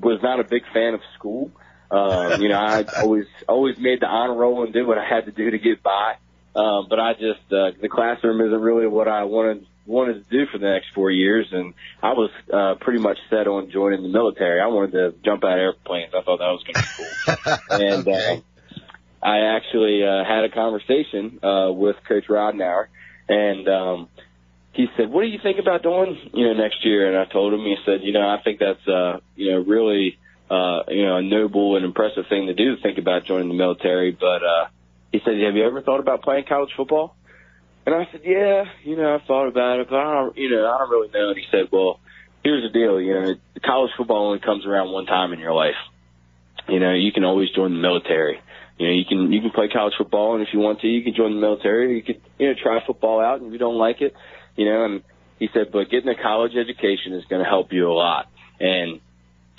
was 0.00 0.22
not 0.22 0.40
a 0.40 0.44
big 0.44 0.62
fan 0.72 0.94
of 0.94 1.00
school. 1.14 1.50
Um, 1.90 2.40
you 2.42 2.48
know, 2.48 2.58
I 2.58 2.84
always 3.02 3.26
always 3.48 3.78
made 3.78 4.00
the 4.00 4.06
honor 4.06 4.34
roll 4.34 4.64
and 4.64 4.72
did 4.72 4.86
what 4.86 4.98
I 4.98 5.08
had 5.08 5.26
to 5.26 5.32
do 5.32 5.50
to 5.50 5.58
get 5.58 5.82
by. 5.82 6.16
Um, 6.54 6.86
but 6.88 6.98
I 6.98 7.12
just 7.12 7.52
uh, 7.52 7.70
the 7.80 7.88
classroom 7.90 8.40
isn't 8.40 8.60
really 8.60 8.86
what 8.86 9.08
I 9.08 9.24
wanted 9.24 9.66
wanted 9.86 10.28
to 10.28 10.30
do 10.30 10.50
for 10.52 10.58
the 10.58 10.68
next 10.68 10.88
four 10.94 11.10
years, 11.10 11.46
and 11.50 11.72
I 12.02 12.12
was 12.12 12.30
uh, 12.52 12.74
pretty 12.80 13.00
much 13.00 13.16
set 13.30 13.46
on 13.46 13.70
joining 13.70 14.02
the 14.02 14.08
military. 14.08 14.60
I 14.60 14.66
wanted 14.66 14.92
to 14.92 15.14
jump 15.24 15.44
out 15.44 15.52
of 15.52 15.58
airplanes. 15.58 16.12
I 16.14 16.22
thought 16.22 16.38
that 16.38 16.52
was 16.52 16.62
going 16.64 16.74
to 16.74 16.82
be 16.82 16.88
cool. 16.96 17.56
and 17.70 18.08
uh, 18.08 18.40
I 19.22 19.56
actually 19.56 20.04
uh, 20.04 20.24
had 20.24 20.44
a 20.44 20.50
conversation 20.50 21.40
uh, 21.42 21.72
with 21.72 21.96
Coach 22.06 22.24
Ridenour, 22.28 22.86
and 23.28 23.68
um, 23.68 24.08
he 24.72 24.86
said, 24.96 25.10
"What 25.10 25.22
do 25.22 25.28
you 25.28 25.38
think 25.42 25.58
about 25.58 25.82
doing, 25.82 26.30
you 26.34 26.46
know, 26.46 26.54
next 26.54 26.84
year?" 26.84 27.08
And 27.08 27.16
I 27.16 27.32
told 27.32 27.54
him, 27.54 27.60
he 27.60 27.76
said, 27.84 28.00
"You 28.02 28.12
know, 28.12 28.28
I 28.28 28.40
think 28.42 28.60
that's, 28.60 28.86
uh, 28.86 29.20
you 29.36 29.52
know, 29.52 29.58
really, 29.58 30.18
uh, 30.50 30.82
you 30.88 31.04
know, 31.04 31.16
a 31.16 31.22
noble 31.22 31.76
and 31.76 31.84
impressive 31.84 32.24
thing 32.28 32.46
to 32.46 32.54
do 32.54 32.76
to 32.76 32.82
think 32.82 32.98
about 32.98 33.24
joining 33.24 33.48
the 33.48 33.54
military." 33.54 34.12
But 34.12 34.42
uh, 34.42 34.66
he 35.12 35.20
said, 35.24 35.40
"Have 35.40 35.54
you 35.54 35.66
ever 35.66 35.82
thought 35.82 36.00
about 36.00 36.22
playing 36.22 36.44
college 36.48 36.70
football?" 36.76 37.16
And 37.86 37.94
I 37.94 38.08
said, 38.10 38.22
"Yeah, 38.24 38.64
you 38.84 38.96
know, 38.96 39.14
I've 39.14 39.26
thought 39.26 39.48
about 39.48 39.80
it, 39.80 39.88
but 39.88 39.96
I 39.96 40.14
don't, 40.14 40.36
you 40.36 40.50
know, 40.50 40.66
I 40.66 40.78
don't 40.78 40.90
really 40.90 41.10
know." 41.10 41.30
And 41.30 41.38
he 41.38 41.44
said, 41.50 41.68
"Well, 41.70 42.00
here's 42.42 42.62
the 42.62 42.76
deal. 42.76 43.00
You 43.00 43.14
know, 43.14 43.34
college 43.64 43.92
football 43.96 44.26
only 44.26 44.40
comes 44.40 44.66
around 44.66 44.92
one 44.92 45.06
time 45.06 45.32
in 45.32 45.38
your 45.38 45.54
life." 45.54 45.76
you 46.68 46.80
know, 46.80 46.92
you 46.92 47.12
can 47.12 47.24
always 47.24 47.50
join 47.50 47.72
the 47.72 47.80
military. 47.80 48.40
You 48.78 48.86
know, 48.86 48.92
you 48.92 49.04
can 49.08 49.32
you 49.32 49.40
can 49.40 49.50
play 49.50 49.68
college 49.68 49.94
football, 49.98 50.34
and 50.34 50.46
if 50.46 50.52
you 50.52 50.60
want 50.60 50.80
to, 50.80 50.86
you 50.86 51.02
can 51.02 51.14
join 51.14 51.34
the 51.34 51.40
military. 51.40 51.96
You 51.96 52.02
could 52.02 52.20
you 52.38 52.48
know 52.48 52.54
try 52.62 52.84
football 52.86 53.20
out, 53.20 53.40
and 53.40 53.48
if 53.48 53.52
you 53.52 53.58
don't 53.58 53.78
like 53.78 54.00
it, 54.00 54.14
you 54.54 54.66
know. 54.66 54.84
And 54.84 55.02
he 55.38 55.48
said, 55.52 55.72
but 55.72 55.90
getting 55.90 56.08
a 56.08 56.20
college 56.20 56.52
education 56.54 57.14
is 57.14 57.24
going 57.24 57.42
to 57.42 57.48
help 57.48 57.72
you 57.72 57.90
a 57.90 57.92
lot. 57.92 58.30
And 58.60 59.00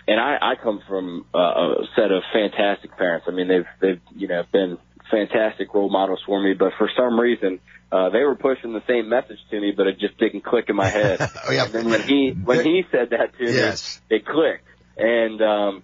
and 0.09 0.19
I, 0.19 0.37
I 0.41 0.53
come 0.61 0.81
from 0.87 1.25
uh, 1.35 1.37
a 1.37 1.75
set 1.95 2.11
of 2.11 2.23
fantastic 2.33 2.97
parents. 2.97 3.27
I 3.29 3.31
mean, 3.31 3.47
they've 3.47 3.69
they've 3.79 4.01
you 4.15 4.27
know 4.27 4.43
been 4.51 4.79
fantastic 5.11 5.73
role 5.73 5.91
models 5.91 6.19
for 6.25 6.41
me, 6.41 6.53
but 6.57 6.71
for 6.79 6.89
some 6.97 7.19
reason 7.19 7.59
uh, 7.91 8.09
they 8.09 8.23
were 8.23 8.35
pushing 8.35 8.73
the 8.73 8.81
same 8.87 9.07
message 9.07 9.37
to 9.51 9.61
me, 9.61 9.71
but 9.75 9.85
it 9.85 9.99
just 9.99 10.17
didn't 10.17 10.43
click 10.43 10.65
in 10.67 10.75
my 10.75 10.89
head. 11.01 11.19
oh, 11.47 11.51
yeah. 11.51 11.65
And 11.65 11.73
then 11.75 11.89
when 11.89 12.01
he 12.07 12.33
when 12.43 12.65
he 12.65 12.83
said 12.91 13.11
that 13.11 13.37
to 13.37 13.45
Yes. 13.45 14.01
me, 14.09 14.17
it 14.17 14.25
clicked. 14.25 14.65
And 14.97 15.41
um, 15.41 15.83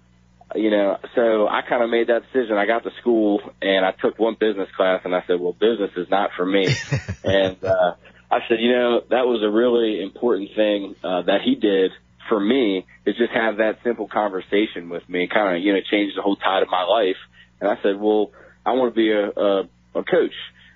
you 0.56 0.70
know, 0.70 0.96
so 1.14 1.46
I 1.46 1.60
kind 1.68 1.84
of 1.84 1.90
made 1.90 2.08
that 2.08 2.22
decision. 2.32 2.56
I 2.56 2.66
got 2.66 2.82
to 2.82 2.90
school 3.00 3.40
and 3.62 3.86
I 3.86 3.92
took 3.92 4.18
one 4.18 4.36
business 4.38 4.68
class, 4.76 5.02
and 5.04 5.14
I 5.14 5.22
said, 5.28 5.38
well, 5.40 5.52
business 5.52 5.90
is 5.96 6.08
not 6.10 6.30
for 6.36 6.44
me. 6.44 6.66
and 7.24 7.62
uh, 7.62 7.94
I 8.30 8.40
said, 8.48 8.58
you 8.58 8.72
know, 8.72 9.02
that 9.10 9.26
was 9.26 9.42
a 9.44 9.50
really 9.50 10.02
important 10.02 10.50
thing 10.56 10.96
uh, 11.04 11.22
that 11.22 11.42
he 11.44 11.54
did 11.54 11.92
for 12.28 12.40
me 12.40 12.86
is 13.04 13.16
just 13.16 13.32
have 13.32 13.58
that 13.58 13.78
simple 13.84 14.08
conversation 14.08 14.88
with 14.88 15.08
me, 15.08 15.28
kind 15.32 15.56
of 15.56 15.62
you 15.62 15.72
know 15.72 15.80
change 15.90 16.14
the 16.14 16.22
whole 16.22 16.36
tide 16.36 16.62
of 16.62 16.68
my 16.68 16.82
life. 16.82 17.16
And 17.60 17.70
I 17.70 17.76
said, 17.82 17.98
well, 17.98 18.32
I 18.64 18.72
want 18.72 18.94
to 18.94 18.96
be 18.96 19.10
a, 19.10 19.28
a, 19.30 19.60
a 19.94 20.04
coach. 20.04 20.34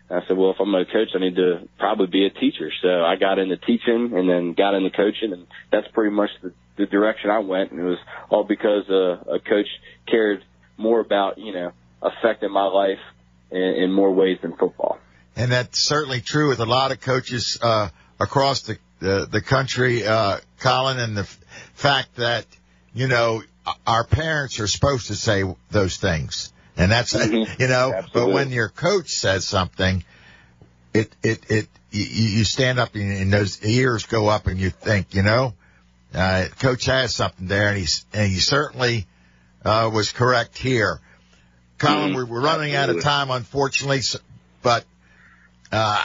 And 0.08 0.22
I 0.22 0.26
said, 0.26 0.36
well, 0.36 0.50
if 0.50 0.56
I'm 0.58 0.72
to 0.72 0.84
coach, 0.86 1.08
I 1.14 1.18
need 1.18 1.36
to 1.36 1.68
probably 1.78 2.06
be 2.06 2.26
a 2.26 2.30
teacher. 2.30 2.70
So 2.82 3.04
I 3.04 3.16
got 3.16 3.38
into 3.38 3.56
teaching 3.58 4.12
and 4.14 4.28
then 4.28 4.54
got 4.54 4.74
into 4.74 4.90
coaching, 4.90 5.32
and 5.32 5.46
that's 5.70 5.86
pretty 5.92 6.14
much 6.14 6.30
the, 6.42 6.52
the 6.76 6.86
direction 6.86 7.30
I 7.30 7.40
went. 7.40 7.70
And 7.70 7.80
it 7.80 7.84
was 7.84 7.98
all 8.28 8.44
because 8.44 8.88
uh, 8.88 9.34
a 9.34 9.40
coach 9.40 9.68
cared 10.08 10.42
more 10.76 11.00
about 11.00 11.38
you 11.38 11.52
know 11.52 11.72
affecting 12.02 12.50
my 12.50 12.66
life 12.66 12.98
in, 13.50 13.60
in 13.60 13.92
more 13.92 14.12
ways 14.12 14.38
than 14.42 14.56
football. 14.56 14.98
And 15.36 15.52
that's 15.52 15.84
certainly 15.84 16.20
true 16.20 16.48
with 16.48 16.60
a 16.60 16.66
lot 16.66 16.90
of 16.90 17.00
coaches 17.00 17.58
uh, 17.62 17.90
across 18.18 18.62
the 18.62 18.78
the, 19.00 19.26
the 19.30 19.40
country, 19.40 20.06
uh, 20.06 20.38
Colin, 20.60 20.98
and 20.98 21.16
the 21.16 21.22
f- 21.22 21.38
fact 21.74 22.16
that 22.16 22.46
you 22.94 23.08
know 23.08 23.42
our 23.86 24.04
parents 24.04 24.60
are 24.60 24.66
supposed 24.66 25.08
to 25.08 25.14
say 25.14 25.42
those 25.70 25.96
things, 25.96 26.52
and 26.76 26.90
that's 26.90 27.14
Mhm. 27.14 27.58
you 27.58 27.68
know. 27.68 28.02
But 28.12 28.28
when 28.28 28.50
your 28.50 28.68
coach 28.68 29.10
says 29.10 29.46
something, 29.46 30.04
it 30.94 31.12
it 31.22 31.50
it 31.50 31.68
you, 31.90 32.04
you 32.04 32.44
stand 32.44 32.78
up 32.78 32.94
and, 32.94 33.12
and 33.12 33.32
those 33.32 33.62
ears 33.64 34.04
go 34.06 34.28
up, 34.28 34.46
and 34.46 34.58
you 34.60 34.70
think, 34.70 35.14
you 35.14 35.22
know, 35.22 35.54
uh, 36.14 36.46
coach 36.60 36.84
has 36.86 37.14
something 37.14 37.46
there, 37.48 37.68
and 37.68 37.78
he's 37.78 38.04
and 38.12 38.30
he 38.30 38.38
certainly 38.38 39.06
uh, 39.64 39.90
was 39.92 40.12
correct 40.12 40.56
here. 40.58 41.00
Colin, 41.78 42.10
Mhm. 42.12 42.14
we're, 42.16 42.24
we're 42.26 42.40
running 42.42 42.74
out 42.74 42.90
of 42.90 43.02
time, 43.02 43.30
unfortunately, 43.30 44.00
but 44.62 44.84
uh, 45.72 46.04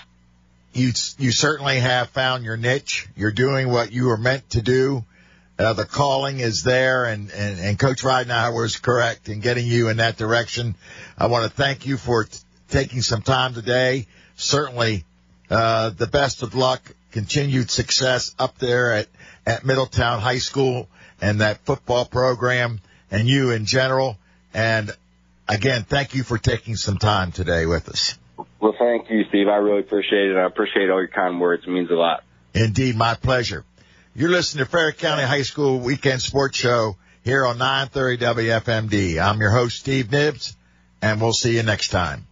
you 0.75 0.91
you 1.17 1.31
certainly 1.31 1.79
have 1.79 2.09
found 2.09 2.43
your 2.43 2.57
niche. 2.57 3.07
You're 3.15 3.31
doing 3.31 3.69
what 3.69 3.91
you 3.91 4.05
were 4.05 4.17
meant 4.17 4.49
to 4.51 4.61
do. 4.61 5.05
Uh, 5.57 5.71
the 5.71 5.85
calling 5.85 6.41
is 6.41 6.63
there, 6.63 7.05
and, 7.05 7.31
and, 7.31 7.59
and 7.61 7.79
Coach 7.79 8.03
Ridenour 8.03 8.53
was 8.53 8.75
correct 8.75 9.29
in 9.29 9.39
getting 9.39 9.65
you 9.65 9.87
in 9.87 9.97
that 9.97 10.17
direction. 10.17 10.75
I 11.17 11.27
want 11.27 11.45
to 11.45 11.49
thank 11.49 11.85
you 11.85 11.95
for 11.95 12.25
t- 12.25 12.37
taking 12.69 13.01
some 13.01 13.21
time 13.21 13.53
today. 13.53 14.07
Certainly, 14.35 15.05
uh, 15.49 15.91
the 15.91 16.07
best 16.07 16.43
of 16.43 16.55
luck, 16.55 16.81
continued 17.11 17.71
success 17.71 18.35
up 18.37 18.57
there 18.57 18.91
at, 18.91 19.07
at 19.45 19.65
Middletown 19.65 20.19
High 20.19 20.39
School 20.39 20.89
and 21.21 21.39
that 21.39 21.59
football 21.59 22.03
program 22.03 22.81
and 23.09 23.25
you 23.25 23.51
in 23.51 23.65
general. 23.65 24.17
And 24.53 24.91
again, 25.47 25.83
thank 25.83 26.15
you 26.15 26.23
for 26.23 26.37
taking 26.37 26.75
some 26.75 26.97
time 26.97 27.31
today 27.31 27.65
with 27.65 27.87
us. 27.87 28.17
Well, 28.59 28.75
thank 28.77 29.09
you, 29.09 29.23
Steve. 29.29 29.47
I 29.47 29.57
really 29.57 29.79
appreciate 29.79 30.31
it. 30.31 30.37
I 30.37 30.45
appreciate 30.45 30.89
all 30.89 30.99
your 30.99 31.07
kind 31.07 31.39
words. 31.39 31.63
It 31.65 31.69
means 31.69 31.89
a 31.91 31.95
lot. 31.95 32.23
Indeed, 32.53 32.95
my 32.95 33.15
pleasure. 33.15 33.63
You're 34.15 34.29
listening 34.29 34.65
to 34.65 34.71
Fair 34.71 34.91
County 34.91 35.23
High 35.23 35.41
School 35.41 35.79
Weekend 35.79 36.21
Sports 36.21 36.57
Show 36.57 36.95
here 37.23 37.45
on 37.45 37.57
930 37.57 38.17
WFMD. 38.49 39.21
I'm 39.21 39.39
your 39.39 39.51
host, 39.51 39.77
Steve 39.77 40.11
Nibbs, 40.11 40.55
and 41.01 41.19
we'll 41.19 41.33
see 41.33 41.55
you 41.55 41.63
next 41.63 41.89
time. 41.89 42.27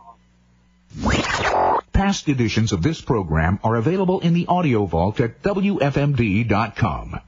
Past 1.92 2.30
editions 2.30 2.72
of 2.72 2.82
this 2.82 3.02
program 3.02 3.60
are 3.64 3.76
available 3.76 4.20
in 4.20 4.34
the 4.34 4.48
audio 4.48 4.86
vault 4.86 5.20
at 5.20 5.42
WFMD.com. 5.42 7.20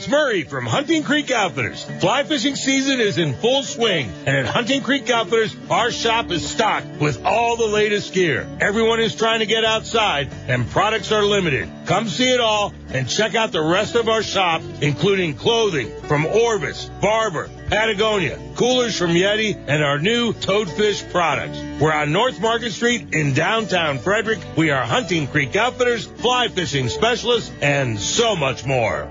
It's 0.00 0.08
Murray 0.08 0.44
from 0.44 0.64
Hunting 0.64 1.02
Creek 1.02 1.30
Outfitters. 1.30 1.84
Fly 2.00 2.22
fishing 2.22 2.56
season 2.56 3.00
is 3.00 3.18
in 3.18 3.34
full 3.34 3.62
swing, 3.62 4.10
and 4.24 4.34
at 4.34 4.46
Hunting 4.46 4.80
Creek 4.80 5.10
Outfitters, 5.10 5.54
our 5.68 5.90
shop 5.90 6.30
is 6.30 6.48
stocked 6.48 6.86
with 6.98 7.22
all 7.26 7.58
the 7.58 7.66
latest 7.66 8.14
gear. 8.14 8.48
Everyone 8.62 8.98
is 8.98 9.14
trying 9.14 9.40
to 9.40 9.46
get 9.46 9.62
outside, 9.62 10.30
and 10.48 10.66
products 10.70 11.12
are 11.12 11.22
limited. 11.22 11.70
Come 11.84 12.08
see 12.08 12.32
it 12.32 12.40
all 12.40 12.72
and 12.88 13.10
check 13.10 13.34
out 13.34 13.52
the 13.52 13.60
rest 13.60 13.94
of 13.94 14.08
our 14.08 14.22
shop, 14.22 14.62
including 14.80 15.34
clothing 15.34 15.92
from 16.04 16.24
Orvis, 16.24 16.88
Barbour, 17.02 17.50
Patagonia, 17.68 18.38
coolers 18.54 18.96
from 18.96 19.10
Yeti, 19.10 19.54
and 19.54 19.84
our 19.84 19.98
new 19.98 20.32
Toadfish 20.32 21.12
products. 21.12 21.58
We're 21.78 21.92
on 21.92 22.10
North 22.10 22.40
Market 22.40 22.72
Street 22.72 23.12
in 23.12 23.34
downtown 23.34 23.98
Frederick. 23.98 24.38
We 24.56 24.70
are 24.70 24.82
Hunting 24.82 25.26
Creek 25.26 25.56
Outfitters, 25.56 26.06
fly 26.06 26.48
fishing 26.48 26.88
specialists, 26.88 27.52
and 27.60 28.00
so 28.00 28.34
much 28.34 28.64
more. 28.64 29.06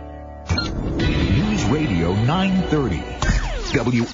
Radio 1.72 2.16
930. 2.26 3.04
W 3.74 4.10